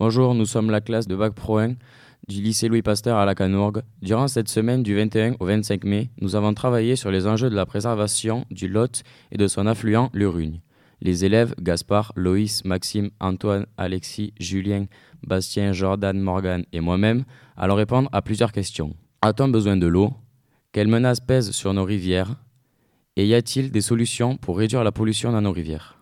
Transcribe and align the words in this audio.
Bonjour, 0.00 0.34
nous 0.34 0.44
sommes 0.44 0.70
la 0.70 0.80
classe 0.80 1.06
de 1.06 1.14
Bac 1.14 1.34
Pro 1.34 1.58
1 1.58 1.74
du 2.26 2.42
lycée 2.42 2.66
Louis 2.66 2.82
Pasteur 2.82 3.16
à 3.16 3.24
la 3.24 3.36
Canourgue. 3.36 3.82
Durant 4.02 4.26
cette 4.26 4.48
semaine 4.48 4.82
du 4.82 4.96
21 4.96 5.36
au 5.38 5.46
25 5.46 5.84
mai, 5.84 6.10
nous 6.20 6.34
avons 6.34 6.52
travaillé 6.52 6.96
sur 6.96 7.12
les 7.12 7.28
enjeux 7.28 7.48
de 7.48 7.54
la 7.54 7.64
préservation 7.64 8.44
du 8.50 8.66
Lot 8.66 9.04
et 9.30 9.36
de 9.36 9.46
son 9.46 9.68
affluent, 9.68 10.10
le 10.12 10.28
Rugne. 10.28 10.60
Les 11.00 11.24
élèves 11.24 11.54
Gaspard, 11.60 12.12
Loïs, 12.16 12.64
Maxime, 12.64 13.10
Antoine, 13.20 13.66
Alexis, 13.76 14.34
Julien, 14.40 14.86
Bastien, 15.24 15.70
Jordan, 15.70 16.18
Morgan 16.18 16.64
et 16.72 16.80
moi-même 16.80 17.22
allons 17.56 17.76
répondre 17.76 18.08
à 18.10 18.20
plusieurs 18.20 18.50
questions. 18.50 18.96
A-t-on 19.22 19.46
besoin 19.46 19.76
de 19.76 19.86
l'eau? 19.86 20.12
Quelles 20.72 20.88
menaces 20.88 21.20
pèsent 21.20 21.52
sur 21.52 21.72
nos 21.72 21.84
rivières? 21.84 22.34
Et 23.14 23.28
y 23.28 23.34
a-t-il 23.34 23.70
des 23.70 23.80
solutions 23.80 24.36
pour 24.38 24.58
réduire 24.58 24.82
la 24.82 24.90
pollution 24.90 25.30
dans 25.30 25.42
nos 25.42 25.52
rivières? 25.52 26.00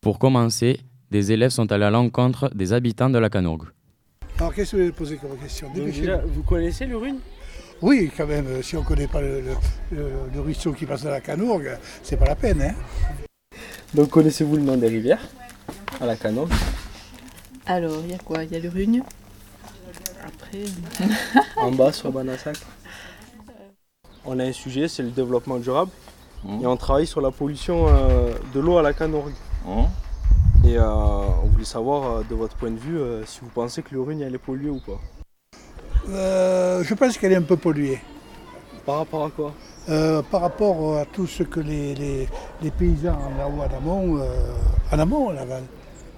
Pour 0.00 0.20
commencer, 0.20 0.78
des 1.10 1.32
élèves 1.32 1.50
sont 1.50 1.70
allés 1.72 1.84
à 1.84 1.90
l'encontre 1.90 2.50
des 2.54 2.72
habitants 2.72 3.10
de 3.10 3.18
la 3.18 3.30
Canourgue. 3.30 3.68
Alors 4.38 4.54
qu'est-ce 4.54 4.72
que 4.72 4.76
vous 4.76 4.82
voulez 4.82 4.92
poser 4.92 5.16
comme 5.16 5.36
question? 5.38 5.68
Déjà, 5.74 6.18
vous 6.24 6.42
connaissez 6.42 6.86
l'Urugne 6.86 7.18
Oui, 7.82 8.10
quand 8.16 8.26
même, 8.26 8.46
euh, 8.46 8.62
si 8.62 8.76
on 8.76 8.80
ne 8.82 8.86
connaît 8.86 9.06
pas 9.08 9.20
le, 9.20 9.40
le- 9.40 9.56
le- 9.96 10.10
le 10.34 10.40
ruisseau 10.40 10.72
qui 10.72 10.86
passe 10.86 11.02
dans 11.02 11.10
la 11.10 11.20
Canourgue, 11.20 11.76
c'est 12.02 12.16
pas 12.16 12.26
la 12.26 12.36
peine. 12.36 12.62
Hein 12.62 12.74
Donc 13.94 14.10
connaissez-vous 14.10 14.56
le 14.56 14.62
nom 14.62 14.76
des 14.76 14.88
rivières 14.88 15.20
À 16.00 16.06
la 16.06 16.16
Canourgue 16.16 16.52
Alors, 17.66 18.00
il 18.04 18.10
y 18.12 18.14
a 18.14 18.18
quoi? 18.18 18.44
Il 18.44 18.52
y 18.52 18.56
a 18.56 18.60
le 18.60 18.68
Rugne. 18.68 19.02
Après, 20.24 20.58
En 21.56 21.72
bas 21.72 21.92
sur 21.92 22.12
Banassac? 22.12 22.56
On 24.24 24.38
a 24.38 24.44
un 24.44 24.52
sujet, 24.52 24.88
c'est 24.88 25.02
le 25.02 25.10
développement 25.10 25.58
durable. 25.58 25.90
Et 26.62 26.66
on 26.66 26.76
travaille 26.76 27.06
sur 27.06 27.20
la 27.20 27.30
pollution 27.32 27.86
euh, 27.88 28.32
de 28.54 28.60
l'eau 28.60 28.78
à 28.78 28.82
la 28.82 28.92
Canourgue. 28.92 29.32
Et 30.68 30.76
euh, 30.76 30.84
on 30.86 31.46
voulait 31.46 31.64
savoir, 31.64 32.18
euh, 32.18 32.22
de 32.28 32.34
votre 32.34 32.54
point 32.54 32.70
de 32.70 32.76
vue, 32.78 32.98
euh, 32.98 33.24
si 33.24 33.40
vous 33.40 33.48
pensez 33.48 33.80
que 33.82 33.88
elle 34.20 34.34
est 34.34 34.38
polluée 34.38 34.68
ou 34.68 34.80
pas. 34.80 35.00
Euh, 36.10 36.84
je 36.84 36.92
pense 36.92 37.16
qu'elle 37.16 37.32
est 37.32 37.36
un 37.36 37.42
peu 37.42 37.56
polluée. 37.56 37.98
Par 38.84 38.98
rapport 38.98 39.24
à 39.24 39.30
quoi? 39.30 39.54
Euh, 39.88 40.20
par 40.30 40.42
rapport 40.42 40.98
à 40.98 41.06
tout 41.06 41.26
ce 41.26 41.42
que 41.42 41.60
les, 41.60 41.94
les- 41.94 42.28
les 42.60 42.70
paysans 42.70 43.16
là-haut 43.38 43.62
en 43.62 43.76
amont, 43.78 44.18
euh, 44.18 44.52
en 44.92 44.98
amont 44.98 45.28
ou 45.28 45.30
en 45.30 45.36
aval 45.38 45.62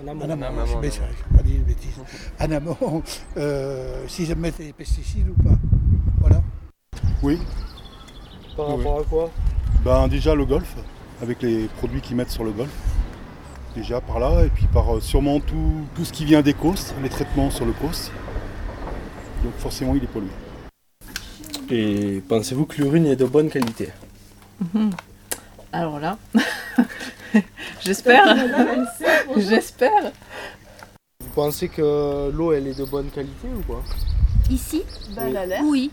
En 0.05 0.09
amont. 0.09 0.25
En 0.25 0.31
amont, 0.31 0.67
ça, 0.67 0.81
j'ai 0.83 1.37
pas 1.37 1.43
dit 1.45 1.59
de 1.59 1.63
bêtises. 1.65 2.01
En 2.41 2.51
amont, 2.51 3.03
euh, 3.37 4.03
s'ils 4.09 4.35
mettent 4.35 4.59
des 4.59 4.73
pesticides 4.73 5.29
ou 5.29 5.41
pas. 5.45 5.55
Voilà. 6.21 6.43
Oui, 7.23 7.39
Par 8.57 8.69
Oui. 8.71 8.77
rapport 8.79 8.99
à 9.01 9.05
quoi? 9.05 9.31
Ben 9.85 10.09
déjà 10.09 10.35
le 10.35 10.45
golf, 10.45 10.75
avec 11.23 11.41
les 11.41 11.69
produits 11.79 12.01
qu'ils 12.01 12.17
mettent 12.17 12.31
sur 12.31 12.43
le 12.43 12.51
golf. 12.51 12.71
Déjà 13.75 14.01
par 14.01 14.19
là, 14.19 14.45
et 14.45 14.49
puis 14.49 14.67
par 14.67 14.97
euh, 14.97 15.01
sûrement 15.01 15.39
tout, 15.41 15.87
tout 15.95 16.05
ce 16.05 16.13
qui 16.13 16.25
vient 16.25 16.43
des 16.43 16.55
côtes, 16.55 16.95
les 17.03 17.09
traitements 17.09 17.51
sur 17.51 17.65
le 17.65 17.73
côte. 17.73 18.11
Donc 19.45 19.55
forcément 19.59 19.95
il 19.95 20.03
est 20.03 20.09
pollué. 20.09 20.29
Et 21.71 22.21
pensez-vous 22.29 22.67
que 22.67 22.77
l'Urugne 22.83 23.07
est 23.07 23.17
de 23.17 23.25
bonne 23.25 23.49
qualité? 23.49 23.91
Alors 25.73 26.01
là, 26.01 26.19
j'espère. 27.81 28.25
j'espère. 29.37 30.11
Vous 31.21 31.31
pensez 31.35 31.69
que 31.69 32.31
l'eau 32.35 32.53
elle 32.53 32.67
est 32.67 32.77
de 32.79 32.85
bonne 32.85 33.09
qualité 33.11 33.47
ou 33.57 33.63
quoi 33.63 33.83
Ici? 34.51 34.83
Bah. 35.15 35.23
Oui, 35.63 35.93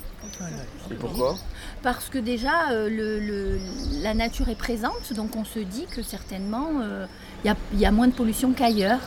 Et 0.89 0.95
pourquoi? 0.95 1.35
Parce 1.83 2.09
que 2.09 2.17
déjà 2.17 2.71
euh, 2.71 2.89
le, 2.89 3.19
le- 3.19 3.59
la 4.01 4.15
nature 4.15 4.49
est 4.49 4.57
présente, 4.57 5.13
donc 5.13 5.35
on 5.35 5.45
se 5.45 5.59
dit 5.59 5.85
que 5.95 6.01
certainement 6.01 6.69
il 7.43 7.47
y, 7.47 7.49
a, 7.51 7.55
y 7.75 7.85
a 7.85 7.91
moins 7.91 8.07
de 8.07 8.13
pollution 8.13 8.51
qu'ailleurs. 8.53 8.99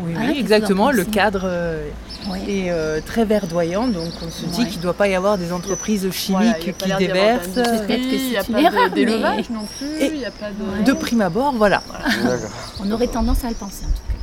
Oui, 0.00 0.14
Ah, 0.16 0.26
que 0.32 0.38
exactement. 0.38 0.90
Le 0.92 1.04
cadre 1.04 1.40
euh, 1.44 1.88
Oui. 2.30 2.38
est 2.48 2.70
euh, 2.70 3.00
très 3.04 3.24
verdoyant, 3.24 3.88
donc 3.88 4.12
on 4.24 4.30
se 4.30 4.46
dit 4.46 4.60
Ouais. 4.62 4.68
qu'il 4.68 4.78
ne 4.78 4.82
doit 4.82 4.94
pas 4.94 5.08
y 5.08 5.14
avoir 5.14 5.38
des 5.38 5.52
entreprises 5.52 6.06
Voilà, 6.06 6.54
chimiques 6.54 6.68
y 6.68 6.72
qui 6.84 6.96
déversent. 6.96 7.48
Peut-être 7.48 7.86
que 7.86 7.92
il 8.14 8.30
n'y 8.30 8.36
a 8.36 8.42
c'est 8.44 8.52
pas 8.52 8.60
une 8.60 8.66
erreur, 8.66 8.90
de- 8.90 8.94
d'élevage 8.94 9.46
mais- 9.50 9.56
non 9.56 9.64
plus, 9.78 9.86
Et 10.00 10.06
il 10.06 10.18
n'y 10.18 10.24
a 10.24 10.30
pas 10.30 10.50
de... 10.50 10.84
De 10.84 10.92
prime 10.92 11.20
abord, 11.20 11.52
voilà. 11.54 11.82
D'accord. 12.22 12.48
On 12.80 12.90
aurait 12.92 13.08
tendance 13.08 13.44
à 13.44 13.48
le 13.48 13.54
penser 13.56 13.84
en 13.86 13.88
tout 13.88 13.94
cas. 14.08 14.14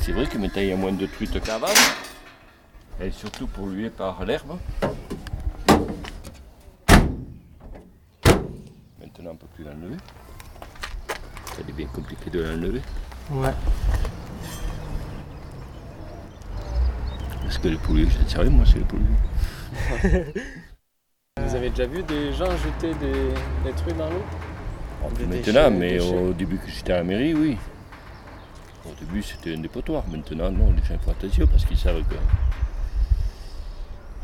C'est 0.00 0.12
vrai 0.12 0.26
que 0.26 0.36
maintenant 0.38 0.60
il 0.62 0.68
y 0.68 0.72
a 0.72 0.76
moins 0.76 0.92
de 0.92 1.06
truites 1.06 1.40
qu'avant. 1.42 1.66
Elle 3.00 3.08
est 3.08 3.10
surtout 3.18 3.46
polluée 3.46 3.90
par 3.90 4.24
l'herbe. 4.24 4.58
Maintenant 9.00 9.23
on 9.34 9.36
ne 9.36 9.40
peut 9.40 9.46
plus 9.54 9.64
l'enlever. 9.64 9.96
Ça 11.56 11.62
devient 11.66 11.86
compliqué 11.86 12.30
de 12.30 12.40
l'enlever. 12.42 12.80
Ouais. 13.32 13.50
Parce 17.42 17.58
que 17.58 17.68
les 17.68 17.76
pollués, 17.76 18.08
je 18.08 18.22
ne 18.22 18.28
sais 18.28 18.38
rien, 18.38 18.50
moi 18.50 18.64
c'est 18.66 18.78
les 18.78 18.84
pollués. 18.84 20.32
Vous 21.44 21.54
avez 21.56 21.70
déjà 21.70 21.86
vu 21.86 22.02
des 22.04 22.32
gens 22.32 22.50
jeter 22.50 22.94
des, 22.94 23.34
des 23.64 23.72
trucs 23.76 23.96
dans 23.96 24.08
l'eau? 24.08 24.22
Des 25.18 25.26
Maintenant, 25.26 25.52
déchets, 25.52 25.70
mais 25.70 25.92
déchets. 25.98 26.14
au 26.16 26.32
début 26.32 26.56
que 26.58 26.70
j'étais 26.70 26.92
à 26.92 26.96
la 26.98 27.04
mairie, 27.04 27.34
oui. 27.34 27.58
Au 28.86 28.94
début 29.00 29.22
c'était 29.22 29.54
un 29.54 29.58
dépotoir. 29.60 30.04
Maintenant 30.08 30.50
non, 30.50 30.72
les 30.72 30.82
gens 30.84 30.98
font 31.02 31.10
attention 31.10 31.46
parce 31.46 31.64
qu'ils 31.64 31.76
savent 31.78 32.02
que 32.04 32.14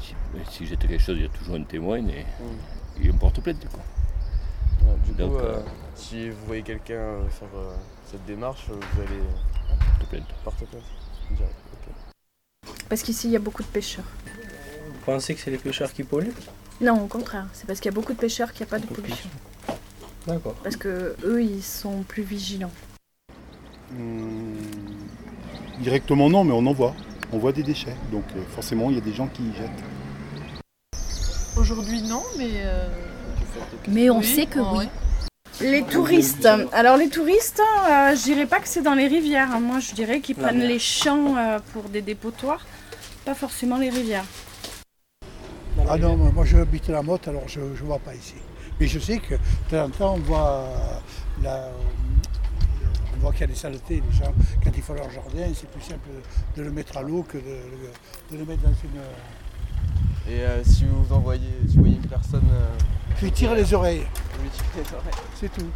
si, 0.00 0.14
si 0.50 0.66
j'étais 0.66 0.86
quelque 0.88 1.02
chose, 1.02 1.16
il 1.18 1.22
y 1.24 1.26
a 1.26 1.28
toujours 1.30 1.56
un 1.56 1.62
témoin 1.64 1.98
et 1.98 2.24
il 3.00 3.12
me 3.12 3.18
porte 3.18 3.40
plainte. 3.42 3.66
Quoi. 3.70 3.80
Du 5.06 5.12
Donc, 5.12 5.32
coup, 5.32 5.38
euh, 5.38 5.60
si 5.94 6.30
vous 6.30 6.46
voyez 6.46 6.62
quelqu'un 6.62 6.94
euh, 6.94 7.28
faire 7.28 7.48
euh, 7.56 7.74
cette 8.10 8.24
démarche, 8.26 8.66
vous 8.68 9.00
allez 9.00 9.20
plainte. 10.08 10.24
porter 10.44 10.66
plainte 10.66 10.82
Direct, 11.30 11.54
ok. 11.72 12.74
Parce 12.88 13.02
qu'ici, 13.02 13.28
il 13.28 13.32
y 13.32 13.36
a 13.36 13.40
beaucoup 13.40 13.62
de 13.62 13.68
pêcheurs. 13.68 14.04
Vous 14.24 15.04
pensez 15.04 15.34
que 15.34 15.40
c'est 15.40 15.50
les 15.50 15.58
pêcheurs 15.58 15.92
qui 15.92 16.04
polluent? 16.04 16.32
Non, 16.80 17.02
au 17.04 17.06
contraire. 17.06 17.46
C'est 17.52 17.66
parce 17.66 17.80
qu'il 17.80 17.90
y 17.90 17.94
a 17.94 17.94
beaucoup 17.94 18.12
de 18.12 18.18
pêcheurs 18.18 18.52
qu'il 18.52 18.64
n'y 18.64 18.68
a 18.68 18.70
pas 18.70 18.78
de 18.78 18.86
pollution. 18.86 19.28
D'accord. 20.26 20.54
Parce 20.62 20.76
que 20.76 21.16
eux, 21.24 21.42
ils 21.42 21.62
sont 21.62 22.02
plus 22.02 22.22
vigilants. 22.22 22.72
Hum, 23.92 24.56
directement 25.80 26.28
non, 26.30 26.44
mais 26.44 26.52
on 26.52 26.66
en 26.66 26.72
voit. 26.72 26.94
On 27.32 27.38
voit 27.38 27.52
des 27.52 27.62
déchets. 27.62 27.96
Donc 28.12 28.24
euh, 28.36 28.42
forcément 28.54 28.90
il 28.90 28.96
y 28.96 28.98
a 28.98 29.02
des 29.02 29.12
gens 29.14 29.28
qui 29.28 29.42
y 29.42 29.54
jettent. 29.54 29.84
Aujourd'hui, 31.56 32.02
non, 32.02 32.22
mais... 32.38 32.50
euh, 32.64 32.88
Mais 33.88 34.10
on 34.10 34.18
oui, 34.18 34.24
sait 34.26 34.46
que 34.46 34.60
ouais, 34.60 34.78
oui. 34.78 34.88
Les 35.60 35.82
touristes. 35.82 36.48
Alors 36.72 36.96
les 36.96 37.08
touristes, 37.08 37.60
euh, 37.60 38.14
je 38.16 38.22
dirais 38.22 38.46
pas 38.46 38.60
que 38.60 38.68
c'est 38.68 38.82
dans 38.82 38.94
les 38.94 39.08
rivières. 39.08 39.50
hein. 39.52 39.60
Moi, 39.60 39.78
je 39.80 39.94
dirais 39.94 40.20
qu'ils 40.20 40.36
prennent 40.36 40.60
les 40.60 40.78
champs 40.78 41.36
euh, 41.36 41.58
pour 41.72 41.84
des 41.84 42.00
dépotoirs, 42.02 42.64
pas 43.24 43.34
forcément 43.34 43.76
les 43.76 43.90
rivières. 43.90 44.24
Ah 45.88 45.98
non, 45.98 46.16
moi 46.16 46.30
moi, 46.32 46.44
je 46.44 46.56
habite 46.56 46.88
la 46.88 47.02
Motte, 47.02 47.28
alors 47.28 47.46
je 47.48 47.60
ne 47.60 47.74
vois 47.86 47.98
pas 47.98 48.14
ici. 48.14 48.34
Mais 48.78 48.86
je 48.86 48.98
sais 48.98 49.18
que 49.18 49.34
de 49.34 49.38
temps 49.70 49.84
en 49.84 49.90
temps, 49.90 50.14
on 50.14 50.18
voit, 50.20 50.64
euh, 50.64 51.42
la- 51.42 51.68
on 53.14 53.20
voit 53.20 53.32
qu'il 53.32 53.42
y 53.42 53.44
a 53.44 53.48
des 53.48 53.54
saletés. 53.54 54.02
Les 54.10 54.16
gens, 54.16 54.32
quand 54.64 54.70
ils 54.74 54.82
font 54.82 54.94
leur 54.94 55.10
jardin, 55.10 55.46
c'est 55.54 55.68
plus 55.70 55.82
simple 55.82 56.08
de 56.56 56.62
le 56.62 56.70
mettre 56.70 56.96
à 56.96 57.02
l'eau 57.02 57.22
que 57.28 57.36
de, 57.38 57.58
de 58.32 58.38
le 58.38 58.44
mettre 58.46 58.62
dans 58.62 58.68
une... 58.70 59.00
Et 60.30 60.42
euh, 60.42 60.62
si 60.62 60.84
vous 60.84 61.12
envoyez, 61.12 61.42
si 61.68 61.74
vous 61.74 61.82
voyez 61.82 61.96
une 61.96 62.06
personne, 62.06 62.46
euh, 62.52 62.78
Je 63.16 63.24
lui 63.24 63.32
tire 63.32 63.52
les 63.52 63.74
oreilles, 63.74 64.06
vous 64.36 64.42
lui 64.44 64.50
tirez 64.50 64.66
les 64.76 64.94
oreilles. 64.94 65.24
c'est 65.34 65.52
tout. 65.52 65.66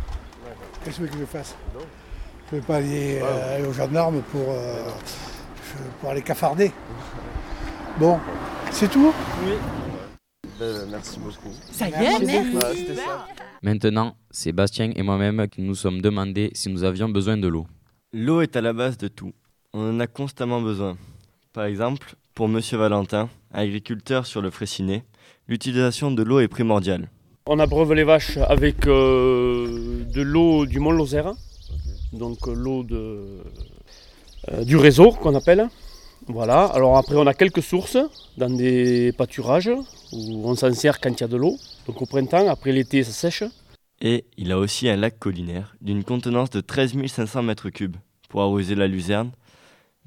Qu'est-ce 0.85 0.99
que 0.99 1.03
vous 1.03 1.09
voulez 1.09 1.11
que 1.11 1.19
je 1.19 1.25
fasse? 1.39 1.57
Non. 1.75 1.81
Je 2.51 2.55
ne 2.55 2.61
vais 2.61 2.67
pas 2.67 2.77
aller, 2.77 3.19
euh, 3.21 3.57
aller 3.57 3.67
aux 3.67 3.73
gendarmes 3.73 4.23
pour, 4.31 4.47
euh, 4.51 4.85
pour 6.01 6.11
aller 6.11 6.23
cafarder. 6.23 6.71
Bon, 7.99 8.19
c'est 8.73 8.91
tout? 8.91 9.13
Ben, 10.59 10.87
merci 10.91 11.17
beaucoup. 11.21 11.53
Ça 11.71 11.89
y 11.89 11.93
est, 11.93 12.19
Merci. 12.25 12.51
Voilà, 12.51 12.75
c'était 12.75 12.97
ça. 12.97 13.27
Maintenant, 13.63 14.17
c'est 14.33 14.51
Bastien 14.51 14.91
et 14.97 15.03
moi-même 15.05 15.47
qui 15.47 15.63
nous 15.63 15.77
sommes 15.77 16.01
demandé 16.01 16.51
si 16.55 16.69
nous 16.71 16.83
avions 16.83 17.09
besoin 17.09 17.37
de 17.37 17.47
l'eau. 17.47 17.69
L'eau 18.13 18.41
est 18.41 18.57
à 18.57 18.61
la 18.61 18.73
base 18.73 18.99
de 18.99 19.07
tout. 19.07 19.33
On 19.73 19.91
en 19.95 20.01
a 20.01 20.09
constamment 20.09 20.61
besoin. 20.61 20.97
Par 21.53 21.67
exemple, 21.67 22.17
pour 22.35 22.49
Monsieur 22.49 22.79
Valentin, 22.79 23.29
agriculteur 23.53 24.27
sur 24.27 24.43
le 24.43 24.51
Fraissinet, 24.51 25.05
l'utilisation 25.47 26.11
de 26.11 26.23
l'eau 26.25 26.41
est 26.41 26.49
primordiale. 26.49 27.09
On 27.47 27.61
abreuve 27.61 27.93
les 27.95 28.03
vaches 28.03 28.39
avec 28.39 28.87
euh, 28.89 30.05
de 30.13 30.21
l'eau 30.21 30.67
du 30.67 30.81
Mont 30.81 30.91
Lozère, 30.91 31.33
donc 32.13 32.49
euh, 32.49 32.55
l'eau 32.55 32.83
de, 32.83 33.41
euh, 34.51 34.65
du 34.65 34.77
réseau 34.77 35.13
qu'on 35.13 35.35
appelle. 35.37 35.69
Voilà, 36.27 36.65
alors 36.65 36.97
après 36.97 37.15
on 37.17 37.27
a 37.27 37.35
quelques 37.35 37.63
sources 37.63 37.99
dans 38.37 38.51
des 38.51 39.13
pâturages 39.13 39.71
où 40.13 40.43
on 40.45 40.57
s'en 40.57 40.73
sert 40.73 41.01
quand 41.01 41.11
il 41.11 41.21
y 41.21 41.25
a 41.25 41.29
de 41.29 41.37
l'eau. 41.37 41.57
Donc 41.87 42.03
au 42.03 42.07
printemps, 42.07 42.49
après 42.49 42.73
l'été 42.73 43.05
ça 43.05 43.13
sèche. 43.13 43.45
Et 44.01 44.25
il 44.37 44.51
a 44.51 44.59
aussi 44.59 44.89
un 44.89 44.97
lac 44.97 45.21
collinaire 45.21 45.77
d'une 45.81 46.03
contenance 46.03 46.51
de 46.51 46.61
13 46.61 46.95
500 47.07 47.43
mètres 47.43 47.71
cubes 47.71 47.97
pour 48.29 48.43
arroser 48.43 48.75
la 48.75 48.89
luzerne. 48.89 49.31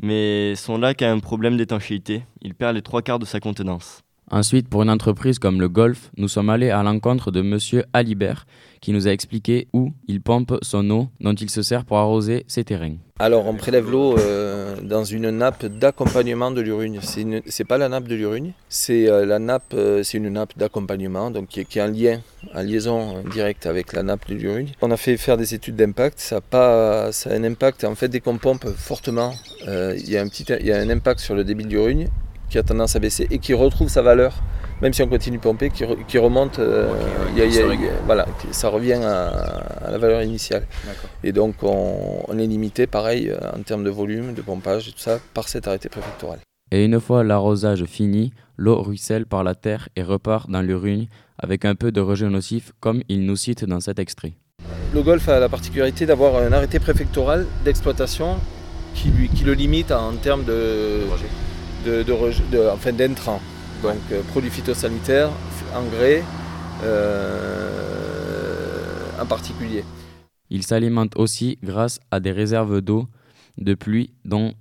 Mais 0.02 0.56
son 0.56 0.78
lac 0.78 1.02
a 1.02 1.12
un 1.12 1.20
problème 1.20 1.58
d'étanchéité, 1.58 2.26
il 2.42 2.54
perd 2.54 2.76
les 2.76 2.82
trois 2.84 3.02
quarts 3.02 3.20
de 3.20 3.26
sa 3.26 3.40
contenance. 3.40 4.04
Ensuite, 4.30 4.68
pour 4.68 4.84
une 4.84 4.90
entreprise 4.90 5.40
comme 5.40 5.62
le 5.62 5.70
Golf, 5.70 6.12
nous 6.18 6.28
sommes 6.28 6.50
allés 6.50 6.70
à 6.70 6.84
l'encontre 6.84 7.32
de 7.32 7.42
monsieur 7.42 7.86
Alibert 7.94 8.46
qui 8.82 8.92
nous 8.92 9.08
a 9.08 9.12
expliqué 9.12 9.70
où 9.72 9.94
il 10.08 10.22
pompe 10.22 10.58
son 10.62 10.90
eau 10.90 11.08
dont 11.22 11.34
il 11.34 11.50
se 11.50 11.62
sert 11.62 11.86
pour 11.86 11.98
arroser 11.98 12.44
ses 12.48 12.66
terrains. 12.66 12.96
Alors 13.20 13.48
on 13.48 13.56
prélève 13.56 13.90
l'eau 13.90 14.18
euh, 14.20 14.76
dans 14.84 15.04
une 15.06 15.30
nappe 15.32 15.66
d'accompagnement 15.66 16.52
de 16.52 16.60
l'Urugne. 16.62 17.00
C'est 17.02 17.26
c'est 17.48 17.64
pas 17.64 17.78
la 17.78 17.88
nappe 17.90 18.08
de 18.08 18.16
l'Urugne, 18.16 18.52
c'est 18.70 19.10
euh, 19.10 19.26
euh, 19.74 20.04
une 20.14 20.30
nappe 20.30 20.58
d'accompagnement 20.58 21.32
qui, 21.50 21.62
est- 21.62 21.82
en 21.82 21.88
lien, 21.88 22.20
en 22.54 22.62
liaison 22.62 23.24
directe 23.34 23.66
avec 23.66 23.94
la 23.94 24.04
nappe 24.04 24.28
de 24.30 24.36
l'Urugne. 24.36 24.68
On 24.82 24.92
a 24.92 24.98
fait 24.98 25.16
faire 25.18 25.38
des 25.38 25.56
études 25.56 25.78
d'impact. 25.78 26.20
Ça 26.20 26.42
a 26.52 27.12
ça 27.14 27.32
a 27.32 27.34
un 27.34 27.44
impact 27.46 27.86
en 27.86 27.96
fait 27.96 28.10
dès 28.10 28.20
qu'on 28.20 28.38
pompe 28.38 28.68
fortement, 28.76 29.34
il 29.66 30.10
y 30.10 30.18
a 30.18 30.22
un 30.22 30.28
y 30.60 30.72
a 30.72 30.78
un 30.78 30.90
impact 30.90 31.22
sur 31.22 31.34
le 31.34 31.44
débit 31.46 31.64
de 31.64 31.70
l'Urugne 31.70 32.10
qui 32.50 32.58
a 32.58 32.64
tendance 32.64 32.96
à 32.96 33.00
baisser 33.00 33.28
et 33.32 33.40
qui 33.40 33.54
retrouve 33.54 33.90
sa 33.90 34.02
valeur. 34.02 34.34
Même 34.82 34.94
si 34.94 35.02
on 35.02 35.08
continue 35.08 35.38
de 35.38 35.42
pomper, 35.42 35.72
qui, 35.72 35.84
re- 35.86 36.06
qui 36.08 36.20
remonte, 36.20 36.60
euh, 36.60 36.88
y 37.36 37.42
a- 37.42 37.46
y 37.46 37.58
a- 37.60 37.66
voilà, 38.06 38.28
ça 38.52 38.70
revient 38.70 38.94
à, 39.04 39.30
à 39.86 39.90
la 39.92 39.98
valeur 39.98 40.22
initiale. 40.22 40.68
Et 41.24 41.32
donc 41.32 41.56
on, 41.64 42.24
on 42.28 42.38
est 42.38 42.46
limité, 42.46 42.86
pareil, 42.86 43.30
euh, 43.30 43.38
en 43.58 43.64
termes 43.64 43.84
de 43.84 43.90
volume, 43.90 44.34
de 44.36 44.42
pompage 44.44 44.88
et 44.88 44.92
tout 44.92 45.00
ça, 45.00 45.20
par 45.34 45.50
cet 45.50 45.68
arrêté 45.68 45.90
préfectoral. 45.90 46.38
Et 46.72 46.86
une 46.86 47.00
fois 47.00 47.24
l'arrosage 47.24 47.86
fini, 47.86 48.34
l'eau 48.56 48.80
ruisselle 48.84 49.26
par 49.26 49.44
la 49.44 49.56
terre 49.56 49.90
et 49.96 50.04
repart 50.04 50.48
dans 50.50 50.62
l'Urugne 50.62 51.08
avec 51.40 51.66
un 51.66 51.74
peu 51.74 51.92
de 51.92 52.02
rejet 52.02 52.28
nocif 52.30 52.72
comme 52.80 53.02
il 53.10 53.26
nous 53.26 53.36
cite 53.36 53.66
dans 53.66 53.80
cet 53.80 53.98
extrait. 53.98 54.34
Le 54.94 55.02
golf 55.02 55.28
a 55.30 55.40
la 55.40 55.50
particularité 55.50 56.06
d'avoir 56.06 56.36
un 56.38 56.52
arrêté 56.52 56.80
préfectoral 56.80 57.48
d'exploitation 57.66 58.36
qui, 58.94 59.10
lui- 59.10 59.30
qui 59.30 59.44
le 59.44 59.54
limite 59.54 59.92
en 59.92 60.14
termes 60.14 60.44
de, 60.44 61.02
de, 61.86 62.04
de 62.04 62.52
de- 62.52 62.70
enfin, 62.74 62.92
d'intrants. 62.94 63.42
Donc 63.84 63.98
euh, 64.12 64.22
produits 64.32 64.50
phytosanitaires, 64.50 65.30
engrais 65.76 66.24
euh, 66.84 68.02
en 69.22 69.26
particulier. 69.26 69.84
Il 70.50 70.64
s'alimente 70.64 71.16
aussi 71.18 71.58
grâce 71.64 72.00
à 72.12 72.20
des 72.20 72.32
réserves 72.32 72.82
d'eau 72.82 73.08
de 73.58 73.74
pluie 73.74 74.12
dont 74.26 74.54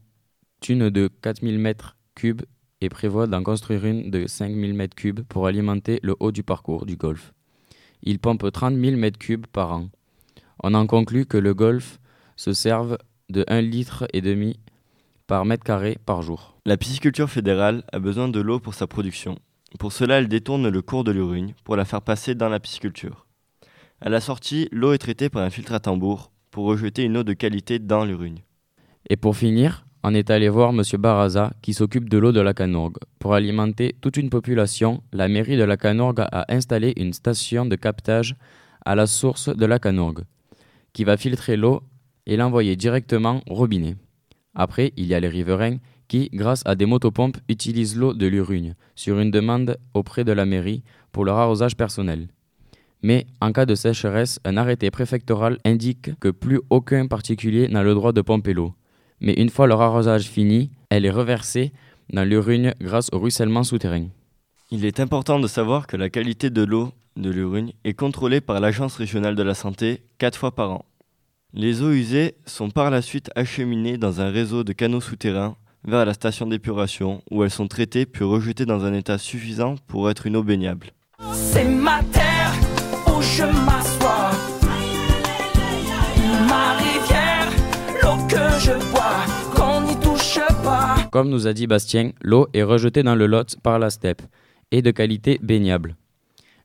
une 0.68 0.90
de 0.90 1.08
4000 1.22 1.58
m3 1.60 2.40
et 2.80 2.88
prévoit 2.88 3.26
d'en 3.26 3.42
construire 3.42 3.84
une 3.84 4.10
de 4.10 4.26
5000 4.26 4.74
m3 4.76 5.22
pour 5.24 5.46
alimenter 5.46 6.00
le 6.02 6.16
haut 6.18 6.32
du 6.32 6.42
parcours 6.42 6.86
du 6.86 6.96
golf. 6.96 7.32
Il 8.02 8.18
pompe 8.18 8.50
30 8.50 8.74
000 8.74 8.96
m3 8.96 9.42
par 9.52 9.72
an. 9.72 9.88
On 10.62 10.74
en 10.74 10.86
conclut 10.86 11.26
que 11.26 11.36
le 11.38 11.54
golf 11.54 11.98
se 12.36 12.52
serve 12.52 12.98
de 13.30 13.44
1 13.48 13.60
litre 13.60 14.06
et 14.12 14.20
demi 14.22 14.58
par 15.26 15.44
mètre 15.44 15.64
carré 15.64 15.98
par 16.06 16.22
jour. 16.22 16.56
La 16.64 16.76
pisciculture 16.76 17.30
fédérale 17.30 17.84
a 17.92 17.98
besoin 17.98 18.28
de 18.28 18.40
l'eau 18.40 18.60
pour 18.60 18.74
sa 18.74 18.86
production. 18.86 19.38
Pour 19.78 19.92
cela, 19.92 20.18
elle 20.18 20.28
détourne 20.28 20.68
le 20.68 20.82
cours 20.82 21.04
de 21.04 21.12
l'Urugne 21.12 21.54
pour 21.64 21.76
la 21.76 21.84
faire 21.84 22.02
passer 22.02 22.34
dans 22.34 22.48
la 22.48 22.60
pisciculture. 22.60 23.26
À 24.00 24.08
la 24.08 24.20
sortie, 24.20 24.68
l'eau 24.72 24.92
est 24.92 24.98
traitée 24.98 25.28
par 25.28 25.42
un 25.42 25.50
filtre 25.50 25.72
à 25.72 25.80
tambour 25.80 26.30
pour 26.50 26.66
rejeter 26.66 27.02
une 27.02 27.16
eau 27.16 27.24
de 27.24 27.32
qualité 27.32 27.78
dans 27.78 28.04
l'Urugne. 28.04 28.42
Et 29.08 29.16
pour 29.16 29.36
finir, 29.36 29.86
on 30.02 30.14
est 30.14 30.30
allé 30.30 30.48
voir 30.48 30.70
M. 30.70 30.82
Baraza 30.98 31.52
qui 31.62 31.74
s'occupe 31.74 32.08
de 32.08 32.18
l'eau 32.18 32.32
de 32.32 32.40
la 32.40 32.54
Canorgue. 32.54 32.98
Pour 33.18 33.34
alimenter 33.34 33.94
toute 34.00 34.16
une 34.16 34.30
population, 34.30 35.02
la 35.12 35.28
mairie 35.28 35.56
de 35.56 35.64
la 35.64 35.76
Canorgue 35.76 36.20
a 36.20 36.44
installé 36.48 36.92
une 36.96 37.12
station 37.12 37.66
de 37.66 37.76
captage 37.76 38.36
à 38.84 38.94
la 38.94 39.06
source 39.06 39.48
de 39.48 39.66
la 39.66 39.78
Canorgue 39.78 40.24
qui 40.92 41.04
va 41.04 41.16
filtrer 41.16 41.56
l'eau 41.56 41.82
et 42.26 42.36
l'envoyer 42.36 42.76
directement 42.76 43.42
au 43.48 43.54
robinet. 43.54 43.96
Après, 44.56 44.92
il 44.96 45.06
y 45.06 45.14
a 45.14 45.20
les 45.20 45.28
riverains 45.28 45.76
qui, 46.08 46.30
grâce 46.32 46.62
à 46.64 46.74
des 46.74 46.86
motopompes, 46.86 47.36
utilisent 47.48 47.96
l'eau 47.96 48.14
de 48.14 48.26
l'Urugne 48.26 48.74
sur 48.94 49.18
une 49.20 49.30
demande 49.30 49.76
auprès 49.94 50.24
de 50.24 50.32
la 50.32 50.46
mairie 50.46 50.82
pour 51.12 51.24
leur 51.24 51.36
arrosage 51.36 51.76
personnel. 51.76 52.28
Mais 53.02 53.26
en 53.40 53.52
cas 53.52 53.66
de 53.66 53.74
sécheresse, 53.74 54.40
un 54.44 54.56
arrêté 54.56 54.90
préfectoral 54.90 55.58
indique 55.64 56.18
que 56.18 56.30
plus 56.30 56.60
aucun 56.70 57.06
particulier 57.06 57.68
n'a 57.68 57.82
le 57.82 57.94
droit 57.94 58.12
de 58.12 58.22
pomper 58.22 58.54
l'eau. 58.54 58.74
Mais 59.20 59.34
une 59.34 59.50
fois 59.50 59.66
leur 59.66 59.82
arrosage 59.82 60.24
fini, 60.24 60.70
elle 60.88 61.04
est 61.04 61.10
reversée 61.10 61.72
dans 62.12 62.24
l'Urugne 62.24 62.72
grâce 62.80 63.10
au 63.12 63.18
ruissellement 63.18 63.62
souterrain. 63.62 64.06
Il 64.70 64.84
est 64.84 65.00
important 65.00 65.38
de 65.38 65.46
savoir 65.46 65.86
que 65.86 65.96
la 65.96 66.08
qualité 66.10 66.50
de 66.50 66.64
l'eau 66.64 66.92
de 67.16 67.30
l'Urugne 67.30 67.72
est 67.84 67.94
contrôlée 67.94 68.40
par 68.40 68.60
l'Agence 68.60 68.96
régionale 68.96 69.36
de 69.36 69.42
la 69.42 69.54
santé 69.54 70.02
quatre 70.18 70.38
fois 70.38 70.54
par 70.54 70.70
an. 70.70 70.84
Les 71.58 71.80
eaux 71.80 71.92
usées 71.92 72.34
sont 72.44 72.68
par 72.68 72.90
la 72.90 73.00
suite 73.00 73.30
acheminées 73.34 73.96
dans 73.96 74.20
un 74.20 74.28
réseau 74.28 74.62
de 74.62 74.74
canaux 74.74 75.00
souterrains 75.00 75.56
vers 75.84 76.04
la 76.04 76.12
station 76.12 76.46
d'épuration 76.46 77.22
où 77.30 77.44
elles 77.44 77.50
sont 77.50 77.66
traitées 77.66 78.04
puis 78.04 78.24
rejetées 78.24 78.66
dans 78.66 78.84
un 78.84 78.92
état 78.92 79.16
suffisant 79.16 79.76
pour 79.86 80.10
être 80.10 80.26
une 80.26 80.36
eau 80.36 80.42
baignable. 80.42 80.88
C'est 81.32 81.64
ma 81.64 82.02
terre 82.12 82.52
où 83.06 83.22
je 83.22 83.44
m'assois. 83.44 84.32
Ma 86.46 86.74
rivière, 86.76 87.50
l'eau 88.02 88.26
que 88.28 88.60
je 88.60 88.90
bois, 88.90 89.24
qu'on 89.54 89.80
n'y 89.80 89.98
touche 89.98 90.38
pas. 90.62 90.96
Comme 91.10 91.30
nous 91.30 91.46
a 91.46 91.54
dit 91.54 91.66
Bastien, 91.66 92.10
l'eau 92.20 92.48
est 92.52 92.64
rejetée 92.64 93.02
dans 93.02 93.14
le 93.14 93.26
Lot 93.26 93.56
par 93.62 93.78
la 93.78 93.88
steppe 93.88 94.20
et 94.72 94.82
de 94.82 94.90
qualité 94.90 95.40
baignable. 95.42 95.96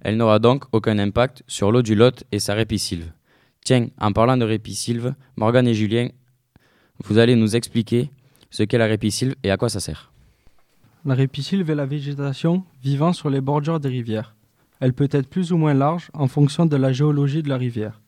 Elle 0.02 0.18
n'aura 0.18 0.40
donc 0.40 0.66
aucun 0.74 1.00
impact 1.00 1.44
sur 1.48 1.72
l'eau 1.72 1.82
du 1.82 1.96
Lot 1.96 2.26
et 2.34 2.40
sa 2.40 2.56
répisylve. 2.56 3.14
Tiens, 3.64 3.88
en 4.00 4.12
parlant 4.12 4.38
de 4.38 4.46
répisylve, 4.46 5.14
Morgane 5.36 5.68
et 5.68 5.74
Julien, 5.74 6.10
vous 7.04 7.20
allez 7.20 7.36
nous 7.36 7.56
expliquer 7.56 8.12
ce 8.50 8.64
qu'est 8.64 8.78
la 8.78 8.88
répisylve 8.88 9.36
et 9.44 9.52
à 9.52 9.58
quoi 9.58 9.70
ça 9.70 9.80
sert. 9.80 10.12
La 11.06 11.16
répisylve 11.16 11.70
est 11.70 11.76
la 11.76 11.86
végétation 11.86 12.64
vivant 12.84 13.14
sur 13.14 13.30
les 13.30 13.42
bordures 13.42 13.80
des 13.80 13.90
rivières. 13.90 14.36
Elle 14.80 14.94
peut 14.94 15.10
être 15.12 15.28
plus 15.28 15.52
ou 15.52 15.58
moins 15.58 15.76
large 15.76 16.10
en 16.14 16.28
fonction 16.28 16.66
de 16.66 16.76
la 16.76 16.92
géologie 16.92 17.44
de 17.44 17.50
la 17.50 17.58
rivière. 17.58 18.02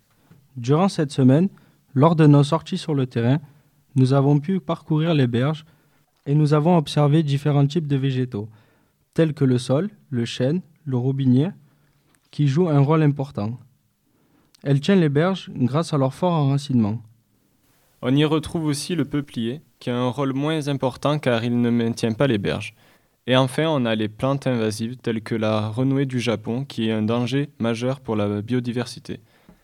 Durant 0.57 0.89
cette 0.89 1.11
semaine, 1.11 1.49
lors 1.93 2.15
de 2.15 2.25
nos 2.25 2.43
sorties 2.43 2.77
sur 2.77 2.95
le 2.95 3.05
terrain, 3.05 3.39
nous 3.95 4.13
avons 4.13 4.39
pu 4.39 4.59
parcourir 4.59 5.13
les 5.13 5.27
berges 5.27 5.65
et 6.25 6.33
nous 6.33 6.53
avons 6.53 6.77
observé 6.77 7.21
différents 7.21 7.67
types 7.67 7.87
de 7.87 7.95
végétaux, 7.95 8.49
tels 9.13 9.33
que 9.33 9.45
le 9.45 9.59
sol, 9.59 9.91
le 10.09 10.25
chêne, 10.25 10.61
le 10.85 10.97
robinier, 10.97 11.49
qui 12.31 12.47
jouent 12.47 12.69
un 12.69 12.79
rôle 12.79 13.03
important. 13.03 13.59
Elle 14.63 14.79
tient 14.79 14.95
les 14.95 15.09
berges 15.09 15.51
grâce 15.53 15.93
à 15.93 15.97
leur 15.97 16.13
fort 16.13 16.31
enracinement. 16.31 17.01
On 18.01 18.15
y 18.15 18.23
retrouve 18.23 18.65
aussi 18.65 18.95
le 18.95 19.03
peuplier, 19.03 19.61
qui 19.79 19.89
a 19.89 19.97
un 19.97 20.09
rôle 20.09 20.33
moins 20.33 20.69
important 20.69 21.19
car 21.19 21.43
il 21.43 21.59
ne 21.59 21.69
maintient 21.69 22.13
pas 22.13 22.27
les 22.27 22.37
berges. 22.37 22.73
Et 23.27 23.35
enfin, 23.35 23.65
on 23.67 23.85
a 23.85 23.95
les 23.95 24.07
plantes 24.07 24.47
invasives 24.47 24.97
telles 24.97 25.21
que 25.21 25.35
la 25.35 25.67
renouée 25.67 26.05
du 26.05 26.19
Japon, 26.19 26.63
qui 26.63 26.87
est 26.87 26.93
un 26.93 27.01
danger 27.01 27.49
majeur 27.59 27.99
pour 27.99 28.15
la 28.15 28.41
biodiversité. 28.41 29.19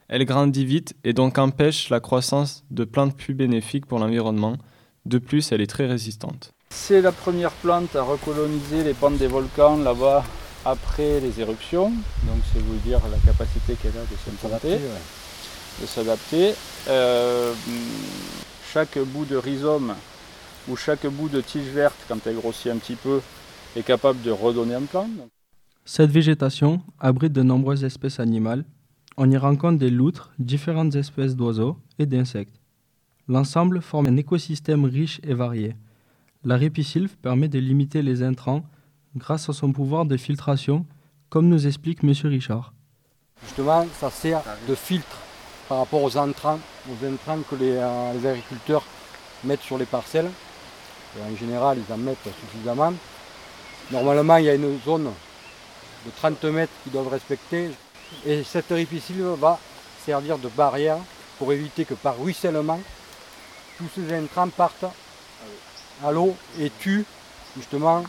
Elle 0.09 0.25
grandit 0.25 0.65
vite 0.65 0.95
et 1.05 1.13
donc 1.13 1.37
empêche 1.37 1.89
la 1.89 1.99
croissance 2.01 2.65
de 2.71 2.83
plantes 2.83 3.15
plus 3.15 3.33
bénéfiques 3.33 3.85
pour 3.85 3.99
l'environnement. 3.99 4.57
De 5.05 5.17
plus, 5.17 5.51
elle 5.51 5.61
est 5.61 5.67
très 5.67 5.87
résistante. 5.87 6.51
C'est 6.69 7.01
la 7.01 7.11
première 7.11 7.51
plante 7.51 7.95
à 7.95 8.01
recoloniser 8.01 8.83
les 8.83 8.93
pentes 8.93 9.17
des 9.17 9.27
volcans 9.27 9.77
là-bas 9.77 10.23
après 10.65 11.19
les 11.19 11.39
éruptions. 11.39 11.89
Donc 11.89 12.41
c'est 12.51 12.59
vous 12.59 12.77
dire 12.77 12.99
la 13.11 13.17
capacité 13.17 13.75
qu'elle 13.75 13.97
a 13.97 14.01
de 14.01 14.17
s'implanter, 14.25 14.77
de 15.81 15.85
s'adapter. 15.85 16.53
Euh, 16.87 17.53
chaque 18.71 18.97
bout 18.99 19.25
de 19.25 19.35
rhizome 19.35 19.93
ou 20.67 20.75
chaque 20.75 21.05
bout 21.07 21.29
de 21.29 21.41
tige 21.41 21.67
verte, 21.67 21.97
quand 22.07 22.25
elle 22.25 22.35
grossit 22.35 22.71
un 22.71 22.77
petit 22.77 22.95
peu, 22.95 23.21
est 23.75 23.83
capable 23.83 24.21
de 24.21 24.31
redonner 24.31 24.75
un 24.75 24.83
plant. 24.83 25.09
Cette 25.85 26.11
végétation 26.11 26.81
abrite 26.99 27.33
de 27.33 27.41
nombreuses 27.41 27.83
espèces 27.83 28.19
animales. 28.19 28.63
On 29.17 29.29
y 29.29 29.37
rencontre 29.37 29.79
des 29.79 29.89
loutres, 29.89 30.31
différentes 30.37 30.95
espèces 30.95 31.35
d'oiseaux 31.35 31.77
et 31.97 32.05
d'insectes. 32.05 32.59
L'ensemble 33.27 33.81
forme 33.81 34.07
un 34.07 34.17
écosystème 34.17 34.85
riche 34.85 35.19
et 35.23 35.33
varié. 35.33 35.75
La 36.43 36.57
répisylve 36.57 37.17
permet 37.17 37.47
de 37.47 37.59
limiter 37.59 38.01
les 38.01 38.23
intrants 38.23 38.63
grâce 39.15 39.49
à 39.49 39.53
son 39.53 39.71
pouvoir 39.71 40.05
de 40.05 40.17
filtration, 40.17 40.85
comme 41.29 41.47
nous 41.47 41.67
explique 41.67 42.03
M. 42.03 42.13
Richard. 42.23 42.73
Justement, 43.43 43.85
ça 43.99 44.09
sert 44.09 44.41
de 44.67 44.75
filtre 44.75 45.17
par 45.67 45.79
rapport 45.79 46.03
aux 46.03 46.17
intrants, 46.17 46.59
aux 46.89 47.05
intrants 47.05 47.39
que 47.49 47.55
les, 47.55 47.71
euh, 47.75 48.13
les 48.13 48.27
agriculteurs 48.27 48.83
mettent 49.43 49.61
sur 49.61 49.77
les 49.77 49.85
parcelles. 49.85 50.29
En 51.19 51.35
général, 51.35 51.77
ils 51.77 51.93
en 51.93 51.97
mettent 51.97 52.29
suffisamment. 52.41 52.93
Normalement, 53.91 54.37
il 54.37 54.45
y 54.45 54.49
a 54.49 54.55
une 54.55 54.79
zone 54.81 55.05
de 56.05 56.11
30 56.17 56.43
mètres 56.45 56.73
qu'ils 56.83 56.91
doivent 56.91 57.07
respecter. 57.07 57.71
Et 58.25 58.43
cette 58.43 58.69
ripisylve 58.69 59.35
va 59.39 59.59
servir 60.05 60.37
de 60.37 60.49
barrière 60.49 60.97
pour 61.37 61.53
éviter 61.53 61.85
que 61.85 61.93
par 61.93 62.19
ruissellement, 62.19 62.79
tous 63.77 63.89
ces 63.95 64.13
intrants 64.13 64.49
partent 64.49 64.85
à 66.03 66.11
l'eau 66.11 66.35
et 66.59 66.69
tuent 66.79 67.05
justement 67.55 68.03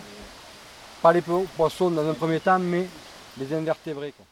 pas 1.02 1.12
les 1.12 1.20
po- 1.22 1.46
poissons 1.56 1.90
dans 1.90 2.08
un 2.08 2.14
premier 2.14 2.40
temps, 2.40 2.58
mais 2.58 2.86
les 3.38 3.52
invertébrés. 3.54 4.12
quoi. 4.16 4.26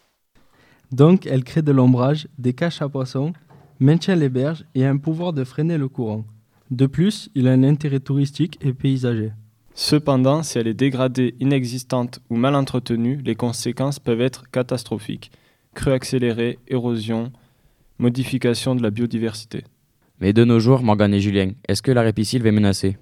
Donc, 0.93 1.27
elle 1.27 1.45
crée 1.45 1.63
de 1.63 1.73
l'ombrage, 1.73 2.29
des 2.39 2.53
caches 2.55 2.83
à 2.83 2.89
poissons, 2.89 3.33
maintient 3.81 4.17
les 4.17 4.29
berges 4.29 4.65
et 4.75 4.85
a 4.85 4.91
un 4.91 4.97
pouvoir 4.97 5.33
de 5.33 5.45
freiner 5.45 5.79
le 5.79 5.89
courant. 5.89 6.25
De 6.71 6.87
plus, 6.87 7.31
il 7.35 7.49
a 7.49 7.53
un 7.53 7.63
intérêt 7.65 8.01
touristique 8.01 8.59
et 8.63 8.73
paysager. 8.73 9.33
Cependant, 9.75 10.43
si 10.43 10.59
elle 10.59 10.67
est 10.67 10.75
dégradée, 10.75 11.35
inexistante 11.41 12.19
ou 12.31 12.37
mal 12.37 12.55
entretenue, 12.55 13.21
les 13.25 13.37
conséquences 13.37 13.99
peuvent 14.01 14.21
être 14.21 14.51
catastrophiques. 14.51 15.31
Crue 15.75 15.93
accélérée, 15.93 16.59
érosion, 16.67 17.33
modification 17.99 18.75
de 18.75 18.83
la 18.83 18.91
biodiversité. 18.91 19.65
Mais 20.21 20.33
de 20.33 20.45
nos 20.45 20.59
jours, 20.59 20.83
Morgane 20.83 21.15
et 21.15 21.21
Julien, 21.21 21.53
est-ce 21.69 21.81
que 21.83 21.93
la 21.93 22.03
répisylve 22.03 22.45
est 22.47 22.51
menacée 22.53 22.97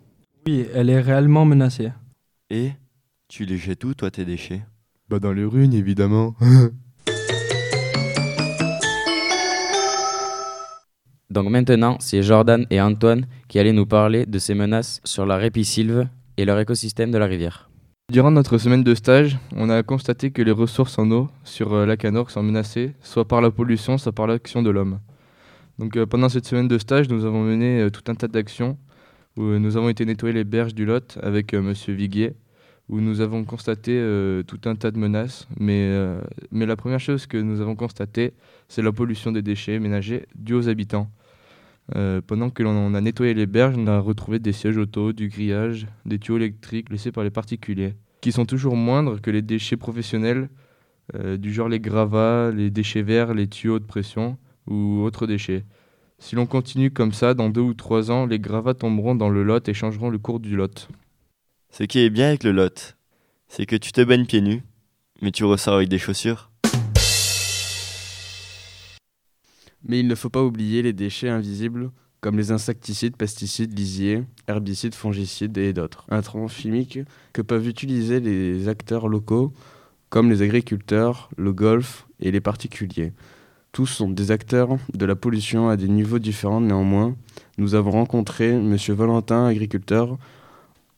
Oui, 0.46 0.66
elle 0.75 0.90
est 0.90 1.00
réellement 1.00 1.46
menacée. 1.46 1.92
Et? 2.50 2.73
Tu 3.28 3.45
les 3.45 3.56
jettes 3.56 3.85
où, 3.85 3.95
toi, 3.95 4.11
tes 4.11 4.25
déchets? 4.25 4.62
Bah 5.09 5.18
dans 5.18 5.33
le 5.33 5.47
rugne, 5.47 5.75
évidemment. 5.75 6.35
Donc 11.30 11.50
maintenant, 11.50 11.97
c'est 12.00 12.23
Jordan 12.23 12.66
et 12.71 12.80
Antoine 12.80 13.26
qui 13.49 13.59
allaient 13.59 13.73
nous 13.73 13.87
parler 13.87 14.26
de 14.26 14.38
ces 14.38 14.54
menaces 14.54 15.00
sur 15.04 15.26
la 15.26 15.37
répisylve 15.37 16.09
et 16.37 16.45
leur 16.45 16.59
écosystème 16.61 17.11
de 17.11 17.18
la 17.18 17.26
rivière. 17.26 17.68
Durant 18.11 18.30
notre 18.30 18.59
semaine 18.59 18.85
de 18.85 18.95
stage, 18.95 19.37
on 19.54 19.68
a 19.68 19.83
constaté 19.83 20.30
que 20.30 20.40
les 20.40 20.52
ressources 20.52 20.99
en 20.99 21.11
eau 21.11 21.28
sur 21.42 21.75
euh, 21.75 21.85
la 21.85 21.97
Canorque 21.97 22.30
sont 22.30 22.45
menacées, 22.45 22.95
soit 23.02 23.26
par 23.26 23.40
la 23.40 23.50
pollution, 23.50 23.99
soit 23.99 24.12
par 24.12 24.28
l'action 24.28 24.62
de 24.62 24.71
l'homme. 24.71 25.00
Donc 25.78 25.97
euh, 25.97 26.06
pendant 26.06 26.28
cette 26.28 26.47
semaine 26.47 26.68
de 26.68 26.78
stage, 26.78 27.09
nous 27.09 27.25
avons 27.25 27.42
mené 27.42 27.80
euh, 27.80 27.90
tout 27.90 28.04
un 28.11 28.14
tas 28.14 28.28
d'actions 28.28 28.78
où 29.37 29.42
euh, 29.42 29.59
nous 29.59 29.76
avons 29.76 29.88
été 29.88 30.04
nettoyer 30.04 30.33
les 30.35 30.45
berges 30.45 30.75
du 30.75 30.85
Lot 30.85 31.18
avec 31.23 31.52
euh, 31.54 31.61
Monsieur 31.61 31.95
Viguier, 31.95 32.35
où 32.88 33.00
nous 33.00 33.20
avons 33.20 33.44
constaté 33.44 33.92
euh, 33.94 34.42
tout 34.42 34.60
un 34.64 34.76
tas 34.76 34.90
de 34.90 34.98
menaces. 34.98 35.48
Mais, 35.58 35.88
euh, 35.90 36.20
mais 36.50 36.66
la 36.66 36.76
première 36.76 37.00
chose 37.00 37.26
que 37.26 37.36
nous 37.36 37.60
avons 37.60 37.74
constatée, 37.74 38.32
c'est 38.68 38.82
la 38.82 38.92
pollution 38.92 39.32
des 39.32 39.42
déchets 39.42 39.78
ménagers 39.78 40.26
dus 40.34 40.54
aux 40.54 40.68
habitants. 40.68 41.10
Euh, 41.94 42.20
pendant 42.24 42.50
que 42.50 42.62
l'on 42.62 42.94
a 42.94 43.00
nettoyé 43.00 43.34
les 43.34 43.46
berges, 43.46 43.76
on 43.76 43.86
a 43.86 43.98
retrouvé 43.98 44.38
des 44.38 44.52
sièges 44.52 44.76
auto, 44.76 45.12
du 45.12 45.28
grillage, 45.28 45.86
des 46.04 46.18
tuyaux 46.18 46.38
électriques 46.38 46.90
laissés 46.90 47.12
par 47.12 47.22
les 47.22 47.30
particuliers, 47.30 47.94
qui 48.20 48.32
sont 48.32 48.44
toujours 48.44 48.76
moindres 48.76 49.20
que 49.20 49.30
les 49.30 49.42
déchets 49.42 49.76
professionnels, 49.76 50.48
du 51.38 51.52
genre 51.52 51.68
les 51.68 51.78
gravats, 51.78 52.50
les 52.50 52.68
déchets 52.68 53.02
verts, 53.02 53.32
les 53.32 53.46
tuyaux 53.46 53.78
de 53.78 53.84
pression 53.84 54.36
ou 54.66 55.02
autres 55.04 55.28
déchets. 55.28 55.64
Si 56.18 56.34
l'on 56.34 56.46
continue 56.46 56.90
comme 56.90 57.12
ça, 57.12 57.34
dans 57.34 57.50
deux 57.50 57.60
ou 57.60 57.74
trois 57.74 58.10
ans, 58.10 58.26
les 58.26 58.40
gravats 58.40 58.74
tomberont 58.74 59.14
dans 59.14 59.28
le 59.28 59.44
lot 59.44 59.68
et 59.68 59.74
changeront 59.74 60.10
le 60.10 60.18
cours 60.18 60.40
du 60.40 60.56
lot. 60.56 60.88
Ce 61.70 61.85
qui 61.85 61.99
est 61.99 62.11
bien 62.11 62.28
avec 62.28 62.44
le 62.44 62.52
lot, 62.52 62.96
c'est 63.49 63.66
que 63.66 63.76
tu 63.76 63.92
te 63.92 64.00
baignes 64.00 64.26
pieds 64.26 64.40
nus, 64.40 64.62
mais 65.23 65.30
tu 65.30 65.44
ressors 65.44 65.75
avec 65.75 65.88
des 65.88 65.99
chaussures. 65.99 66.50
Mais 69.85 70.00
il 70.00 70.08
ne 70.08 70.14
faut 70.14 70.30
pas 70.30 70.42
oublier 70.42 70.82
les 70.82 70.92
déchets 70.92 71.28
invisibles 71.28 71.90
comme 72.20 72.38
les 72.38 72.50
insecticides, 72.50 73.16
pesticides, 73.16 73.78
lisiers, 73.78 74.25
herbicides, 74.49 74.94
fongicides 74.94 75.56
et 75.58 75.73
d'autres 75.73 76.06
intrants 76.11 76.49
chimiques 76.49 76.99
que 77.32 77.42
peuvent 77.42 77.68
utiliser 77.68 78.20
les 78.20 78.68
acteurs 78.68 79.06
locaux 79.06 79.52
comme 80.08 80.30
les 80.30 80.42
agriculteurs, 80.42 81.28
le 81.37 81.52
golf 81.52 82.06
et 82.20 82.30
les 82.30 82.40
particuliers. 82.40 83.12
Tous 83.73 83.87
sont 83.87 84.08
des 84.08 84.30
acteurs 84.30 84.76
de 84.94 85.04
la 85.04 85.14
pollution 85.14 85.68
à 85.68 85.76
des 85.76 85.88
niveaux 85.88 86.18
différents 86.18 86.61
néanmoins. 86.61 87.14
Nous 87.58 87.75
avons 87.75 87.90
rencontré 87.90 88.50
M. 88.50 88.76
Valentin, 88.88 89.46
agriculteur, 89.46 90.16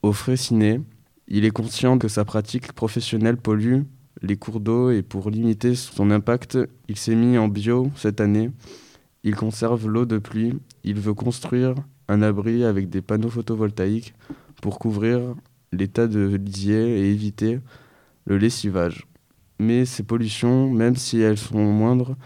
au 0.03 0.13
Fraissinet. 0.13 0.81
Il 1.29 1.45
est 1.45 1.51
conscient 1.51 1.99
que 1.99 2.09
sa 2.09 2.25
pratique 2.25 2.73
professionnelle 2.73 3.37
pollue 3.37 3.83
les 4.23 4.37
cours 4.37 4.61
d'eau 4.61 4.91
et 4.91 5.03
pour 5.03 5.31
limiter 5.31 5.75
son 5.75 6.11
impact, 6.11 6.59
il 6.89 6.97
s'est 6.97 7.15
mis 7.15 7.39
en 7.39 7.49
bio 7.49 7.91
cette 7.97 8.21
année. 8.21 8.51
Il 9.25 9.37
conserve 9.37 9.89
l'eau 9.89 10.07
de 10.07 10.19
pluie. 10.19 10.55
Il 10.85 10.99
veut 10.99 11.15
construire 11.15 11.75
un 12.09 12.23
abri 12.23 12.65
avec 12.65 12.89
des 12.89 13.03
panneaux 13.03 13.31
photovoltaïques 13.31 14.15
pour 14.61 14.79
couvrir 14.79 15.35
les 15.73 15.89
tas 15.89 16.07
de 16.07 16.37
lisiers 16.37 17.01
et 17.01 17.11
éviter 17.11 17.61
le 18.25 18.39
lessivage. 18.39 19.07
Mais 19.59 19.85
ces 19.85 20.03
pollutions, 20.03 20.71
même 20.71 20.97
si 20.97 21.21
elles 21.21 21.39
sont 21.39 21.59
moindres, 21.59 22.17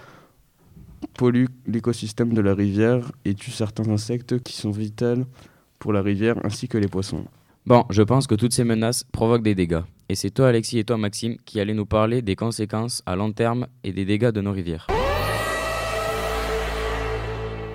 polluent 1.15 1.49
l'écosystème 1.67 2.33
de 2.33 2.41
la 2.41 2.55
rivière 2.55 3.11
et 3.25 3.35
tuent 3.35 3.51
certains 3.51 3.89
insectes 3.89 4.43
qui 4.43 4.55
sont 4.55 4.71
vitaux 4.71 5.25
pour 5.79 5.93
la 5.93 6.03
rivière 6.03 6.39
ainsi 6.45 6.69
que 6.69 6.79
les 6.79 6.89
poissons. 6.89 7.27
Bon, 7.65 7.85
je 7.91 8.03
pense 8.03 8.27
que 8.27 8.35
toutes 8.35 8.53
ces 8.53 8.65
menaces 8.65 9.05
provoquent 9.05 9.45
des 9.45 9.55
dégâts. 9.55 9.83
Et 10.09 10.17
c'est 10.17 10.31
toi, 10.31 10.49
Alexis, 10.49 10.81
et 10.81 10.85
toi, 10.85 10.97
Maxime, 10.97 11.37
qui 11.45 11.61
allez 11.61 11.75
nous 11.75 11.87
parler 11.87 12.21
des 12.21 12.35
conséquences 12.35 13.05
à 13.07 13.15
long 13.15 13.31
terme 13.31 13.69
et 13.85 13.93
des 13.93 14.05
dégâts 14.05 14.31
de 14.31 14.41
nos 14.41 14.51
rivières. 14.51 14.89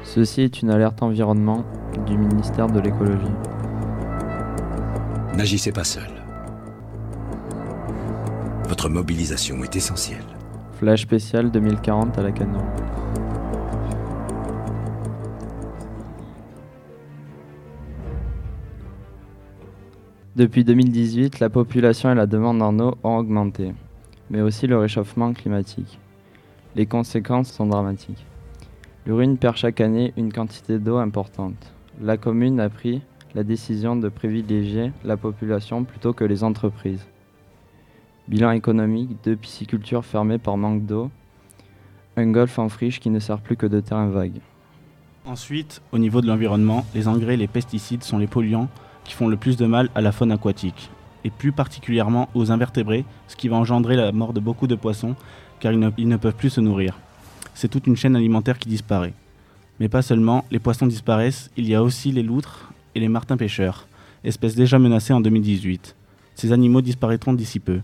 Ceci 0.03 0.41
est 0.41 0.62
une 0.62 0.72
alerte 0.72 1.01
environnement 1.01 1.63
du 2.06 2.17
ministère 2.17 2.67
de 2.67 2.82
l'écologie. 2.82 3.32
N'agissez 5.38 5.72
pas 5.72 5.86
seul. 5.86 6.10
Votre 8.67 8.89
mobilisation 8.89 9.63
est 9.63 9.74
essentielle. 9.77 10.25
Flash 10.74 11.03
spécial 11.03 11.50
2040 11.50 12.17
à 12.17 12.24
la 12.24 12.34
Canon. 12.34 12.65
Depuis 20.38 20.63
2018, 20.63 21.39
la 21.39 21.50
population 21.50 22.12
et 22.12 22.13
la 22.13 22.27
demande 22.27 22.62
en 22.62 22.77
eau 22.79 22.96
ont 23.03 23.17
augmenté, 23.17 23.74
mais 24.29 24.41
aussi 24.41 24.67
le 24.67 24.77
réchauffement 24.77 25.34
climatique. 25.34 25.98
Les 26.75 26.86
conséquences 26.86 27.51
sont 27.51 27.65
dramatiques. 27.65 28.24
L'Urine 29.08 29.39
perd 29.39 29.58
chaque 29.58 29.82
année 29.82 30.13
une 30.15 30.32
quantité 30.32 30.77
d'eau 30.77 30.98
importante. 30.98 31.74
La 32.00 32.17
commune 32.17 32.60
a 32.60 32.70
pris 32.70 33.01
la 33.34 33.44
décision 33.44 33.96
de 33.96 34.10
privilégier 34.10 34.91
la 35.03 35.17
population 35.17 35.84
plutôt 35.86 36.13
que 36.13 36.24
les 36.24 36.44
entreprises. 36.44 37.08
Bilan 38.27 38.51
économique, 38.51 39.17
deux 39.24 39.38
piscicultures 39.38 40.06
fermées 40.06 40.38
par 40.38 40.56
manque 40.56 40.86
d'eau, 40.86 41.10
un 42.15 42.27
golf 42.27 42.60
en 42.60 42.70
friche 42.70 43.00
qui 43.00 43.10
ne 43.10 43.17
sert 43.17 43.39
plus 43.39 43.58
que 43.58 43.65
de 43.65 43.79
terrain 43.79 44.10
vague. 44.10 44.39
Ensuite, 45.25 45.82
au 45.91 45.98
niveau 45.98 46.22
de 46.22 46.27
l'environnement, 46.27 46.86
les 46.94 47.08
engrais 47.08 47.34
et 47.34 47.38
les 47.38 47.48
pesticides 47.48 48.03
sont 48.03 48.20
les 48.20 48.27
polluants 48.27 48.70
qui 49.08 49.14
font 49.14 49.28
le 49.28 49.38
plus 49.38 49.58
de 49.58 49.66
mal 49.66 49.90
à 49.96 50.02
la 50.02 50.12
faune 50.12 50.32
aquatique, 50.32 50.92
et 51.24 51.30
plus 51.30 51.52
particulièrement 51.52 52.30
aux 52.36 52.52
invertébrés, 52.52 53.06
ce 53.28 53.36
qui 53.36 53.48
va 53.48 53.56
engendrer 53.56 53.96
la 53.96 54.12
mort 54.12 54.34
de 54.34 54.40
beaucoup 54.40 54.68
de 54.68 54.76
poissons 54.76 55.16
car 55.60 55.72
ils 55.72 55.80
ne, 56.08 56.18
peuvent 56.18 56.36
plus 56.36 56.52
se 56.52 56.62
nourrir. 56.62 57.00
C'est 57.56 57.70
toute 57.70 57.88
une 57.88 57.96
chaîne 57.96 58.16
alimentaire 58.16 58.60
qui 58.60 58.70
disparaît. 58.70 59.14
Mais 59.80 59.90
pas 59.90 60.04
seulement, 60.04 60.46
les 60.52 60.60
poissons 60.60 60.86
disparaissent, 60.86 61.50
il 61.58 61.68
y 61.68 61.74
a 61.74 61.82
aussi 61.82 62.12
les 62.12 62.22
loutres 62.22 62.72
et 62.94 63.00
les 63.00 63.08
martins 63.08 63.38
pêcheurs, 63.38 63.88
espèces 64.24 64.56
déjà 64.56 64.78
menacées 64.78 65.14
en 65.14 65.22
2018. 65.22 65.96
Ces 66.36 66.52
animaux 66.52 66.82
disparaîtront 66.82 67.34
d'ici 67.34 67.60
peu. 67.60 67.80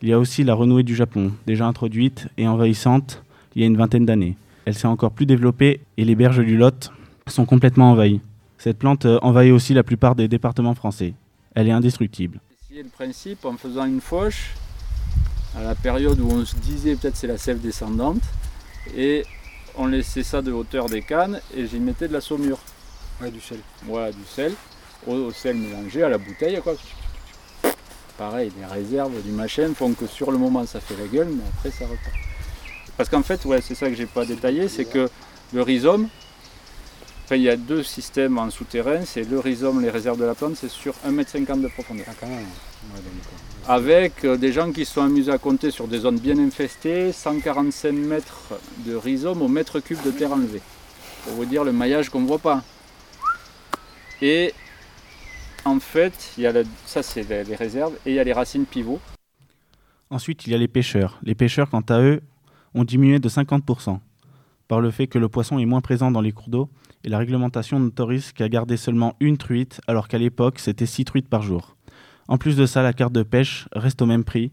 Il 0.00 0.08
y 0.08 0.12
a 0.12 0.18
aussi 0.18 0.44
la 0.44 0.54
renouée 0.54 0.82
du 0.84 0.96
Japon, 0.96 1.32
déjà 1.46 1.66
introduite 1.66 2.28
et 2.38 2.48
envahissante 2.48 3.22
il 3.54 3.60
y 3.60 3.64
a 3.64 3.68
une 3.68 3.76
vingtaine 3.76 4.06
d'années. 4.06 4.36
Elle 4.64 4.74
s'est 4.74 4.86
encore 4.86 5.10
plus 5.10 5.26
développée 5.26 5.80
et 5.98 6.04
les 6.04 6.14
berges 6.14 6.44
du 6.44 6.56
Lot 6.56 6.90
sont 7.26 7.44
complètement 7.44 7.90
envahies. 7.90 8.20
Cette 8.62 8.78
plante 8.78 9.06
euh, 9.06 9.18
envahit 9.22 9.52
aussi 9.52 9.74
la 9.74 9.82
plupart 9.82 10.14
des 10.14 10.28
départements 10.28 10.76
français. 10.76 11.14
Elle 11.56 11.66
est 11.66 11.72
indestructible. 11.72 12.38
Essayé 12.70 12.84
le 12.84 12.90
principe 12.90 13.44
en 13.44 13.56
faisant 13.56 13.86
une 13.86 14.00
fauche 14.00 14.50
à 15.58 15.64
la 15.64 15.74
période 15.74 16.20
où 16.20 16.28
on 16.30 16.44
se 16.44 16.54
disait 16.54 16.94
peut-être 16.94 17.16
c'est 17.16 17.26
la 17.26 17.38
sève 17.38 17.60
descendante 17.60 18.22
et 18.96 19.24
on 19.76 19.86
laissait 19.86 20.22
ça 20.22 20.42
de 20.42 20.52
hauteur 20.52 20.88
des 20.88 21.02
cannes 21.02 21.40
et 21.56 21.66
j'y 21.66 21.80
mettais 21.80 22.06
de 22.06 22.12
la 22.12 22.20
saumure. 22.20 22.60
Ouais, 23.20 23.32
du 23.32 23.40
sel. 23.40 23.58
Voilà, 23.84 24.12
du 24.12 24.24
sel, 24.24 24.52
au, 25.08 25.14
au 25.14 25.32
sel 25.32 25.56
mélangé 25.56 26.04
à 26.04 26.08
la 26.08 26.18
bouteille 26.18 26.60
quoi. 26.62 26.74
Pareil, 28.16 28.52
les 28.56 28.66
réserves 28.66 29.20
du 29.24 29.32
machin 29.32 29.74
font 29.74 29.92
que 29.92 30.06
sur 30.06 30.30
le 30.30 30.38
moment 30.38 30.64
ça 30.66 30.78
fait 30.78 30.94
la 31.02 31.08
gueule 31.08 31.30
mais 31.32 31.42
après 31.52 31.72
ça 31.72 31.84
repart. 31.84 32.14
Parce 32.96 33.08
qu'en 33.08 33.24
fait, 33.24 33.44
ouais, 33.44 33.60
c'est 33.60 33.74
ça 33.74 33.88
que 33.88 33.96
j'ai 33.96 34.06
pas 34.06 34.24
détaillé, 34.24 34.68
c'est 34.68 34.84
que 34.84 35.10
le 35.52 35.62
rhizome, 35.62 36.06
enfin, 37.32 37.36
il 37.40 37.44
y 37.44 37.48
a 37.48 37.56
deux 37.56 37.82
systèmes 37.82 38.36
en 38.38 38.50
souterrain, 38.50 39.04
c'est 39.06 39.28
le 39.28 39.38
rhizome, 39.38 39.80
les 39.80 39.88
réserves 39.88 40.18
de 40.18 40.24
la 40.24 40.34
plante, 40.34 40.54
c'est 40.56 40.68
sur 40.68 40.92
1m50 41.06 41.62
de 41.62 41.68
profondeur. 41.68 42.04
Avec 43.66 44.24
euh, 44.24 44.36
des 44.36 44.52
gens 44.52 44.70
qui 44.70 44.84
se 44.84 44.94
sont 44.94 45.02
amusés 45.02 45.32
à 45.32 45.38
compter 45.38 45.70
sur 45.70 45.88
des 45.88 46.00
zones 46.00 46.18
bien 46.18 46.38
infestées, 46.38 47.10
145 47.10 47.92
mètres 47.92 48.52
de 48.84 48.94
rhizome 48.94 49.40
au 49.40 49.48
mètre 49.48 49.80
cube 49.80 50.02
de 50.04 50.10
terre 50.10 50.32
enlevée. 50.32 50.60
Pour 51.24 51.34
vous 51.34 51.44
dire 51.46 51.64
le 51.64 51.72
maillage 51.72 52.10
qu'on 52.10 52.20
ne 52.20 52.26
voit 52.26 52.38
pas. 52.38 52.62
Et 54.20 54.52
en 55.64 55.80
fait, 55.80 56.32
il 56.36 56.42
y 56.42 56.46
a 56.46 56.52
la- 56.52 56.64
ça 56.84 57.02
c'est 57.02 57.26
les, 57.28 57.44
les 57.44 57.56
réserves, 57.56 57.94
et 58.04 58.10
il 58.10 58.14
y 58.16 58.18
a 58.18 58.24
les 58.24 58.32
racines 58.34 58.66
pivots. 58.66 59.00
Ensuite, 60.10 60.46
il 60.46 60.52
y 60.52 60.54
a 60.54 60.58
les 60.58 60.68
pêcheurs. 60.68 61.18
Les 61.22 61.34
pêcheurs, 61.34 61.70
quant 61.70 61.80
à 61.88 62.00
eux, 62.00 62.20
ont 62.74 62.84
diminué 62.84 63.20
de 63.20 63.28
50% 63.30 64.00
par 64.68 64.80
le 64.80 64.90
fait 64.90 65.06
que 65.06 65.18
le 65.18 65.28
poisson 65.30 65.58
est 65.58 65.64
moins 65.64 65.80
présent 65.80 66.10
dans 66.10 66.20
les 66.20 66.32
cours 66.32 66.48
d'eau 66.50 66.68
et 67.04 67.08
la 67.08 67.18
réglementation 67.18 67.78
n'autorise 67.78 68.32
qu'à 68.32 68.48
garder 68.48 68.76
seulement 68.76 69.16
une 69.20 69.36
truite 69.36 69.80
alors 69.86 70.08
qu'à 70.08 70.18
l'époque 70.18 70.58
c'était 70.58 70.86
6 70.86 71.04
truites 71.04 71.28
par 71.28 71.42
jour. 71.42 71.76
En 72.28 72.38
plus 72.38 72.56
de 72.56 72.66
ça, 72.66 72.82
la 72.82 72.92
carte 72.92 73.12
de 73.12 73.22
pêche 73.22 73.68
reste 73.74 74.00
au 74.02 74.06
même 74.06 74.24
prix. 74.24 74.52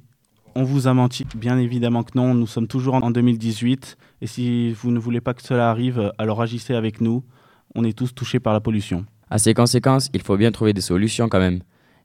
On 0.55 0.63
vous 0.63 0.87
a 0.87 0.93
menti, 0.93 1.25
bien 1.35 1.57
évidemment 1.57 2.03
que 2.03 2.11
non, 2.15 2.33
nous 2.33 2.47
sommes 2.47 2.67
toujours 2.67 2.95
en 2.95 3.11
2018 3.11 3.97
et 4.21 4.27
si 4.27 4.73
vous 4.73 4.91
ne 4.91 4.99
voulez 4.99 5.21
pas 5.21 5.33
que 5.33 5.43
cela 5.43 5.69
arrive, 5.69 6.11
alors 6.17 6.41
agissez 6.41 6.73
avec 6.73 7.01
nous, 7.01 7.23
on 7.75 7.83
est 7.83 7.97
tous 7.97 8.13
touchés 8.13 8.39
par 8.39 8.53
la 8.53 8.59
pollution. 8.59 9.05
À 9.29 9.37
ces 9.37 9.53
conséquences, 9.53 10.09
il 10.13 10.21
faut 10.21 10.37
bien 10.37 10.51
trouver 10.51 10.73
des 10.73 10.81
solutions 10.81 11.29
quand 11.29 11.39
même. 11.39 11.61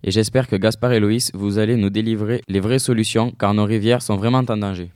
Et 0.07 0.11
j'espère 0.11 0.47
que 0.49 0.57
Gaspard 0.57 0.93
et 0.93 1.01
Loïs, 1.01 1.31
vous 1.33 1.59
allez 1.59 1.77
nous 1.77 1.89
délivrer 1.89 2.43
les 2.47 2.61
vraies 2.61 2.79
solutions 2.79 3.33
car 3.39 3.55
nos 3.55 3.65
rivières 3.65 4.03
sont 4.03 4.17
vraiment 4.17 4.43
en 4.47 4.57
danger. 4.59 4.91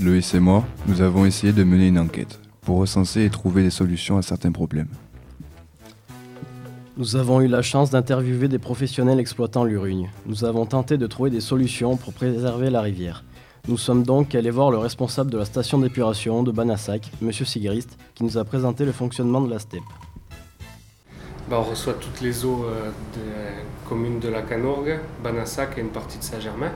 Loïs 0.00 0.34
et 0.34 0.40
moi, 0.40 0.64
nous 0.86 1.02
avons 1.02 1.26
essayé 1.26 1.52
de 1.52 1.64
mener 1.64 1.88
une 1.88 1.98
enquête 1.98 2.40
pour 2.62 2.78
recenser 2.78 3.24
et 3.24 3.30
trouver 3.30 3.62
des 3.62 3.70
solutions 3.70 4.16
à 4.16 4.22
certains 4.22 4.52
problèmes. 4.52 4.88
Nous 6.96 7.16
avons 7.16 7.40
eu 7.40 7.46
la 7.46 7.62
chance 7.62 7.90
d'interviewer 7.90 8.48
des 8.48 8.58
professionnels 8.58 9.20
exploitant 9.20 9.64
l'Urugne. 9.64 10.10
Nous 10.26 10.44
avons 10.44 10.66
tenté 10.66 10.98
de 10.98 11.06
trouver 11.06 11.30
des 11.30 11.40
solutions 11.40 11.96
pour 11.96 12.12
préserver 12.12 12.70
la 12.70 12.80
rivière. 12.80 13.24
Nous 13.68 13.78
sommes 13.78 14.02
donc 14.02 14.34
allés 14.34 14.50
voir 14.50 14.70
le 14.70 14.78
responsable 14.78 15.30
de 15.30 15.38
la 15.38 15.44
station 15.44 15.78
d'épuration 15.78 16.42
de 16.42 16.50
Banassac, 16.50 17.10
M. 17.22 17.32
Sigrist, 17.32 17.96
qui 18.14 18.24
nous 18.24 18.36
a 18.36 18.44
présenté 18.44 18.84
le 18.84 18.92
fonctionnement 18.92 19.40
de 19.40 19.50
la 19.50 19.58
steppe. 19.58 19.82
Bah, 21.48 21.58
on 21.60 21.70
reçoit 21.70 21.94
toutes 21.94 22.20
les 22.20 22.44
eaux 22.44 22.64
euh, 22.64 22.90
des 23.14 23.88
communes 23.88 24.20
de 24.20 24.28
la 24.28 24.42
Canorgue, 24.42 25.00
Banassac 25.22 25.76
et 25.76 25.80
une 25.80 25.90
partie 25.90 26.18
de 26.18 26.24
Saint-Germain. 26.24 26.72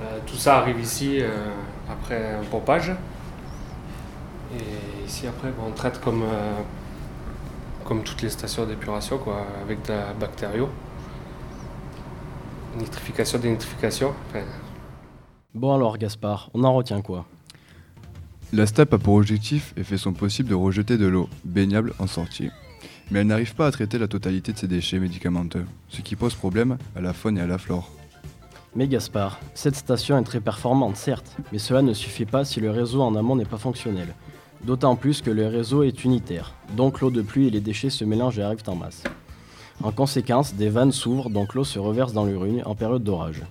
Euh, 0.00 0.18
tout 0.26 0.36
ça 0.36 0.58
arrive 0.58 0.78
ici 0.80 1.18
euh, 1.20 1.30
après 1.90 2.34
un 2.34 2.44
pompage. 2.44 2.92
Et 4.54 5.06
ici 5.06 5.26
après 5.26 5.50
bon, 5.50 5.64
on 5.68 5.72
traite 5.72 6.00
comme, 6.00 6.22
euh, 6.22 6.52
comme 7.84 8.02
toutes 8.02 8.22
les 8.22 8.30
stations 8.30 8.66
d'épuration 8.66 9.18
quoi, 9.18 9.46
avec 9.62 9.84
de 9.86 9.92
la 9.92 10.12
bactério. 10.12 10.68
Nitrification, 12.78 13.38
dénitrification. 13.38 14.12
Enfin, 14.28 14.44
Bon 15.54 15.74
alors 15.74 15.96
Gaspard, 15.96 16.50
on 16.52 16.64
en 16.64 16.74
retient 16.74 17.00
quoi? 17.00 17.24
La 18.52 18.66
STEP 18.66 18.92
a 18.92 18.98
pour 18.98 19.14
objectif 19.14 19.72
et 19.76 19.82
fait 19.82 19.96
son 19.96 20.12
possible 20.12 20.50
de 20.50 20.54
rejeter 20.54 20.98
de 20.98 21.06
l'eau 21.06 21.28
baignable 21.44 21.94
en 21.98 22.06
sortie. 22.06 22.50
Mais 23.10 23.20
elle 23.20 23.26
n'arrive 23.28 23.54
pas 23.54 23.66
à 23.66 23.70
traiter 23.70 23.98
la 23.98 24.06
totalité 24.06 24.52
de 24.52 24.58
ces 24.58 24.68
déchets 24.68 24.98
médicamenteux, 24.98 25.64
ce 25.88 26.02
qui 26.02 26.14
pose 26.14 26.34
problème 26.34 26.76
à 26.94 27.00
la 27.00 27.12
faune 27.12 27.38
et 27.38 27.40
à 27.40 27.46
la 27.46 27.58
flore. 27.58 27.95
Mais 28.76 28.88
Gaspard, 28.88 29.40
cette 29.54 29.74
station 29.74 30.18
est 30.18 30.22
très 30.22 30.40
performante 30.40 30.96
certes, 30.96 31.34
mais 31.50 31.58
cela 31.58 31.80
ne 31.80 31.94
suffit 31.94 32.26
pas 32.26 32.44
si 32.44 32.60
le 32.60 32.70
réseau 32.70 33.00
en 33.00 33.16
amont 33.16 33.34
n'est 33.34 33.46
pas 33.46 33.56
fonctionnel. 33.56 34.08
D'autant 34.64 34.96
plus 34.96 35.22
que 35.22 35.30
le 35.30 35.46
réseau 35.46 35.82
est 35.82 36.04
unitaire, 36.04 36.52
donc 36.76 37.00
l'eau 37.00 37.10
de 37.10 37.22
pluie 37.22 37.46
et 37.46 37.50
les 37.50 37.62
déchets 37.62 37.88
se 37.88 38.04
mélangent 38.04 38.38
et 38.38 38.42
arrivent 38.42 38.62
en 38.66 38.76
masse. 38.76 39.02
En 39.82 39.92
conséquence, 39.92 40.52
des 40.52 40.68
vannes 40.68 40.92
s'ouvrent, 40.92 41.30
donc 41.30 41.54
l'eau 41.54 41.64
se 41.64 41.78
reverse 41.78 42.12
dans 42.12 42.26
l'Urugne 42.26 42.62
en 42.66 42.74
période 42.74 43.02
d'orage. 43.02 43.42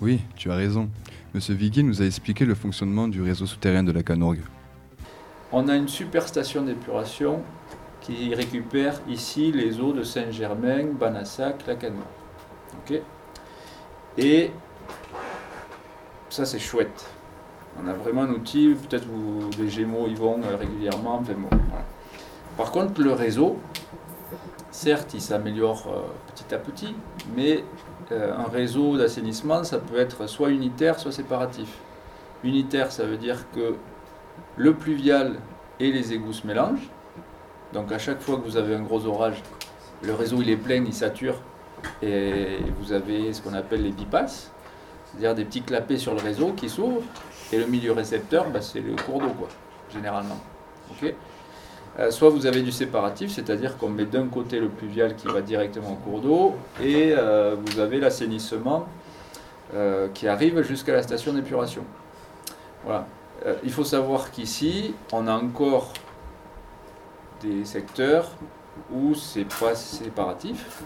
Oui, 0.00 0.20
tu 0.36 0.48
as 0.48 0.54
raison. 0.54 0.88
Monsieur 1.34 1.54
Viguier 1.54 1.82
nous 1.82 2.00
a 2.00 2.04
expliqué 2.04 2.44
le 2.44 2.54
fonctionnement 2.54 3.08
du 3.08 3.20
réseau 3.20 3.46
souterrain 3.46 3.82
de 3.82 3.90
la 3.90 4.04
Canorgue. 4.04 4.44
On 5.50 5.66
a 5.66 5.74
une 5.74 5.88
super 5.88 6.28
station 6.28 6.62
d'épuration 6.62 7.40
qui 8.00 8.32
récupère 8.32 9.00
ici 9.08 9.50
les 9.50 9.80
eaux 9.80 9.92
de 9.92 10.04
Saint-Germain, 10.04 10.84
Banassac. 11.00 11.64
Ok? 11.68 13.02
Et 14.18 14.50
ça 16.28 16.44
c'est 16.44 16.58
chouette. 16.58 17.06
On 17.82 17.88
a 17.88 17.94
vraiment 17.94 18.22
un 18.22 18.30
outil, 18.30 18.74
peut-être 18.88 19.06
où 19.08 19.48
les 19.58 19.70
Gémeaux 19.70 20.06
y 20.06 20.14
vont 20.14 20.40
euh, 20.42 20.56
régulièrement. 20.56 21.22
Par 22.56 22.70
contre, 22.70 23.00
le 23.00 23.12
réseau, 23.12 23.58
certes, 24.70 25.14
il 25.14 25.22
s'améliore 25.22 25.84
euh, 25.88 26.32
petit 26.34 26.54
à 26.54 26.58
petit, 26.58 26.94
mais 27.34 27.64
euh, 28.10 28.36
un 28.36 28.48
réseau 28.50 28.98
d'assainissement, 28.98 29.64
ça 29.64 29.78
peut 29.78 29.98
être 29.98 30.26
soit 30.26 30.50
unitaire, 30.50 30.98
soit 30.98 31.12
séparatif. 31.12 31.68
Unitaire, 32.44 32.92
ça 32.92 33.04
veut 33.04 33.16
dire 33.16 33.50
que 33.54 33.74
le 34.56 34.74
pluvial 34.74 35.36
et 35.80 35.90
les 35.90 36.12
égouts 36.12 36.34
se 36.34 36.46
mélangent. 36.46 36.90
Donc 37.72 37.90
à 37.90 37.98
chaque 37.98 38.20
fois 38.20 38.36
que 38.36 38.42
vous 38.42 38.58
avez 38.58 38.74
un 38.74 38.82
gros 38.82 39.06
orage, 39.06 39.42
le 40.02 40.12
réseau 40.12 40.42
il 40.42 40.50
est 40.50 40.56
plein, 40.56 40.84
il 40.84 40.92
sature, 40.92 41.36
et 42.02 42.58
vous 42.78 42.92
avez 42.92 43.32
ce 43.32 43.42
qu'on 43.42 43.54
appelle 43.54 43.82
les 43.82 43.92
bypass, 43.92 44.50
c'est-à-dire 45.06 45.34
des 45.34 45.44
petits 45.44 45.62
clapets 45.62 45.98
sur 45.98 46.14
le 46.14 46.20
réseau 46.20 46.52
qui 46.52 46.68
s'ouvrent, 46.68 47.02
et 47.52 47.58
le 47.58 47.66
milieu 47.66 47.92
récepteur, 47.92 48.48
bah, 48.50 48.60
c'est 48.62 48.80
le 48.80 48.94
cours 48.96 49.20
d'eau, 49.20 49.30
quoi, 49.38 49.48
généralement. 49.92 50.38
Euh, 51.98 52.10
soit 52.10 52.30
vous 52.30 52.46
avez 52.46 52.62
du 52.62 52.72
séparatif, 52.72 53.30
c'est-à-dire 53.30 53.76
qu'on 53.76 53.90
met 53.90 54.06
d'un 54.06 54.26
côté 54.28 54.58
le 54.58 54.68
pluvial 54.68 55.14
qui 55.14 55.26
va 55.26 55.42
directement 55.42 55.92
au 55.92 55.96
cours 55.96 56.20
d'eau, 56.20 56.54
et 56.82 57.12
euh, 57.16 57.56
vous 57.62 57.78
avez 57.80 58.00
l'assainissement 58.00 58.86
euh, 59.74 60.08
qui 60.14 60.26
arrive 60.26 60.62
jusqu'à 60.62 60.94
la 60.94 61.02
station 61.02 61.32
d'épuration. 61.34 61.84
Voilà. 62.84 63.06
Il 63.64 63.72
faut 63.72 63.84
savoir 63.84 64.30
qu'ici, 64.30 64.94
on 65.12 65.26
a 65.26 65.34
encore 65.34 65.92
des 67.40 67.64
secteurs 67.64 68.30
où 68.92 69.16
c'est 69.16 69.46
pas 69.58 69.74
séparatif. 69.74 70.84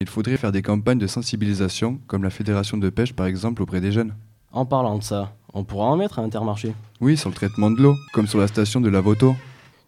Il 0.00 0.08
faudrait 0.08 0.36
faire 0.36 0.52
des 0.52 0.60
campagnes 0.60 0.98
de 0.98 1.06
sensibilisation, 1.06 2.00
comme 2.08 2.24
la 2.24 2.30
Fédération 2.30 2.76
de 2.76 2.90
pêche 2.90 3.12
par 3.12 3.26
exemple 3.26 3.62
auprès 3.62 3.80
des 3.80 3.92
jeunes. 3.92 4.14
En 4.52 4.66
parlant 4.66 4.98
de 4.98 5.02
ça, 5.02 5.34
on 5.52 5.64
pourra 5.64 5.86
en 5.86 5.96
mettre 5.96 6.18
à 6.18 6.22
Intermarché. 6.22 6.74
Oui, 7.00 7.16
sur 7.16 7.30
le 7.30 7.34
traitement 7.34 7.70
de 7.70 7.80
l'eau, 7.80 7.94
comme 8.12 8.26
sur 8.26 8.38
la 8.38 8.48
station 8.48 8.80
de 8.80 8.88
Lavoto. 8.88 9.34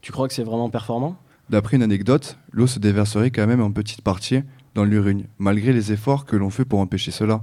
Tu 0.01 0.13
crois 0.13 0.29
que 0.29 0.35
c'est 0.35 0.45
vraiment 0.45 0.71
performant? 0.71 1.17
D'après 1.51 1.77
une 1.77 1.83
anecdote, 1.83 2.39
l'eau 2.53 2.67
se 2.67 2.79
déverserait 2.79 3.31
quand 3.31 3.47
même 3.47 3.61
en 3.61 3.71
petite 3.73 4.03
partie 4.03 4.43
dans 4.75 4.85
l'Urugne, 4.85 5.27
malgré 5.39 5.73
les 5.73 5.93
efforts 5.93 6.25
que 6.25 6.37
l'on 6.37 6.51
fait 6.51 6.65
pour 6.65 6.81
empêcher 6.81 7.11
cela. 7.11 7.43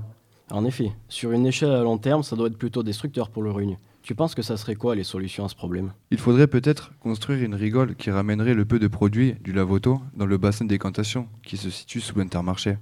En 0.49 0.65
effet, 0.65 0.91
sur 1.10 1.32
une 1.32 1.45
échelle 1.45 1.71
à 1.71 1.84
long 1.84 1.97
terme, 1.97 2.23
ça 2.23 2.36
doit 2.36 2.47
être 2.47 2.58
plutôt 2.58 2.82
destructeur 2.82 3.30
pour 3.30 3.43
le 3.43 3.52
Rugne. 3.52 3.78
Tu 4.04 4.16
penses 4.16 4.36
que 4.36 4.42
ça 4.42 4.58
serait 4.58 4.76
quoi 4.76 4.96
les 4.96 5.06
solutions 5.06 5.46
à 5.46 5.48
ce 5.48 5.56
problème? 5.56 5.94
Il 6.12 6.18
faudrait 6.18 6.48
peut-être 6.48 6.92
construire 7.00 7.42
une 7.42 7.56
rigole 7.56 7.96
qui 7.96 8.12
ramènerait 8.12 8.54
le 8.54 8.66
peu 8.66 8.78
de 8.78 8.89
produits 8.89 9.36
du 9.42 9.54
Lavoto 9.54 10.02
dans 10.13 10.26
le 10.26 10.38
bassin 10.38 10.66
de 10.66 10.70
décantation 10.70 11.30
qui 11.42 11.56
se 11.56 11.70
situe 11.70 12.02
sous 12.02 12.20
Intermarché. 12.20 12.78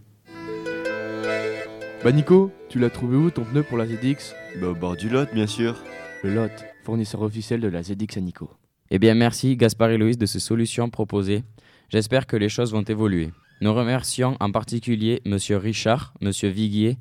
Bah 2.03 2.11
Nico, 2.11 2.51
tu 2.69 2.79
l'as 2.79 2.89
trouvé 2.89 3.17
où 3.17 3.29
ton 3.29 3.43
pneu 3.43 3.61
pour 3.61 3.77
la 3.77 3.85
ZX 3.85 4.33
Bah 4.59 4.69
au 4.69 4.73
bord 4.73 4.97
du 4.97 5.09
Lot, 5.09 5.31
bien 5.31 5.45
sûr. 5.45 5.75
Le 6.23 6.33
Lot, 6.33 6.51
fournisseur 6.83 7.21
officiel 7.21 7.61
de 7.61 7.67
la 7.67 7.83
ZX 7.83 8.17
à 8.17 8.21
Nico. 8.21 8.49
Eh 8.89 8.97
bien 8.97 9.13
merci 9.13 9.55
Gaspard 9.55 9.91
et 9.91 9.99
Loïs 9.99 10.17
de 10.17 10.25
ces 10.25 10.39
solutions 10.39 10.89
proposées. 10.89 11.43
J'espère 11.89 12.25
que 12.25 12.35
les 12.35 12.49
choses 12.49 12.71
vont 12.71 12.81
évoluer. 12.81 13.29
Nous 13.61 13.71
remercions 13.71 14.37
en 14.39 14.51
particulier 14.51 15.21
Monsieur 15.27 15.57
Richard, 15.57 16.15
Monsieur 16.19 16.49
Viguier, 16.49 16.97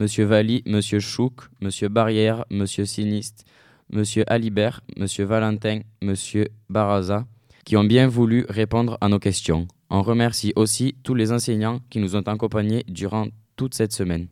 Monsieur 0.00 0.24
Valli, 0.24 0.62
Monsieur 0.64 0.98
Chouk, 0.98 1.42
Monsieur 1.60 1.88
Barrière, 1.90 2.46
Monsieur 2.50 2.86
Siniste, 2.86 3.44
Monsieur 3.92 4.24
Alibert, 4.32 4.80
Monsieur 4.96 5.26
Valentin, 5.26 5.80
Monsieur 6.00 6.48
Baraza, 6.70 7.26
qui 7.66 7.76
ont 7.76 7.84
bien 7.84 8.08
voulu 8.08 8.46
répondre 8.48 8.96
à 9.02 9.10
nos 9.10 9.18
questions. 9.18 9.68
On 9.90 10.00
remercie 10.00 10.54
aussi 10.56 10.96
tous 11.02 11.14
les 11.14 11.32
enseignants 11.32 11.80
qui 11.90 11.98
nous 11.98 12.16
ont 12.16 12.22
accompagnés 12.22 12.82
durant 12.88 13.26
toute 13.56 13.74
cette 13.74 13.92
semaine. 13.92 14.28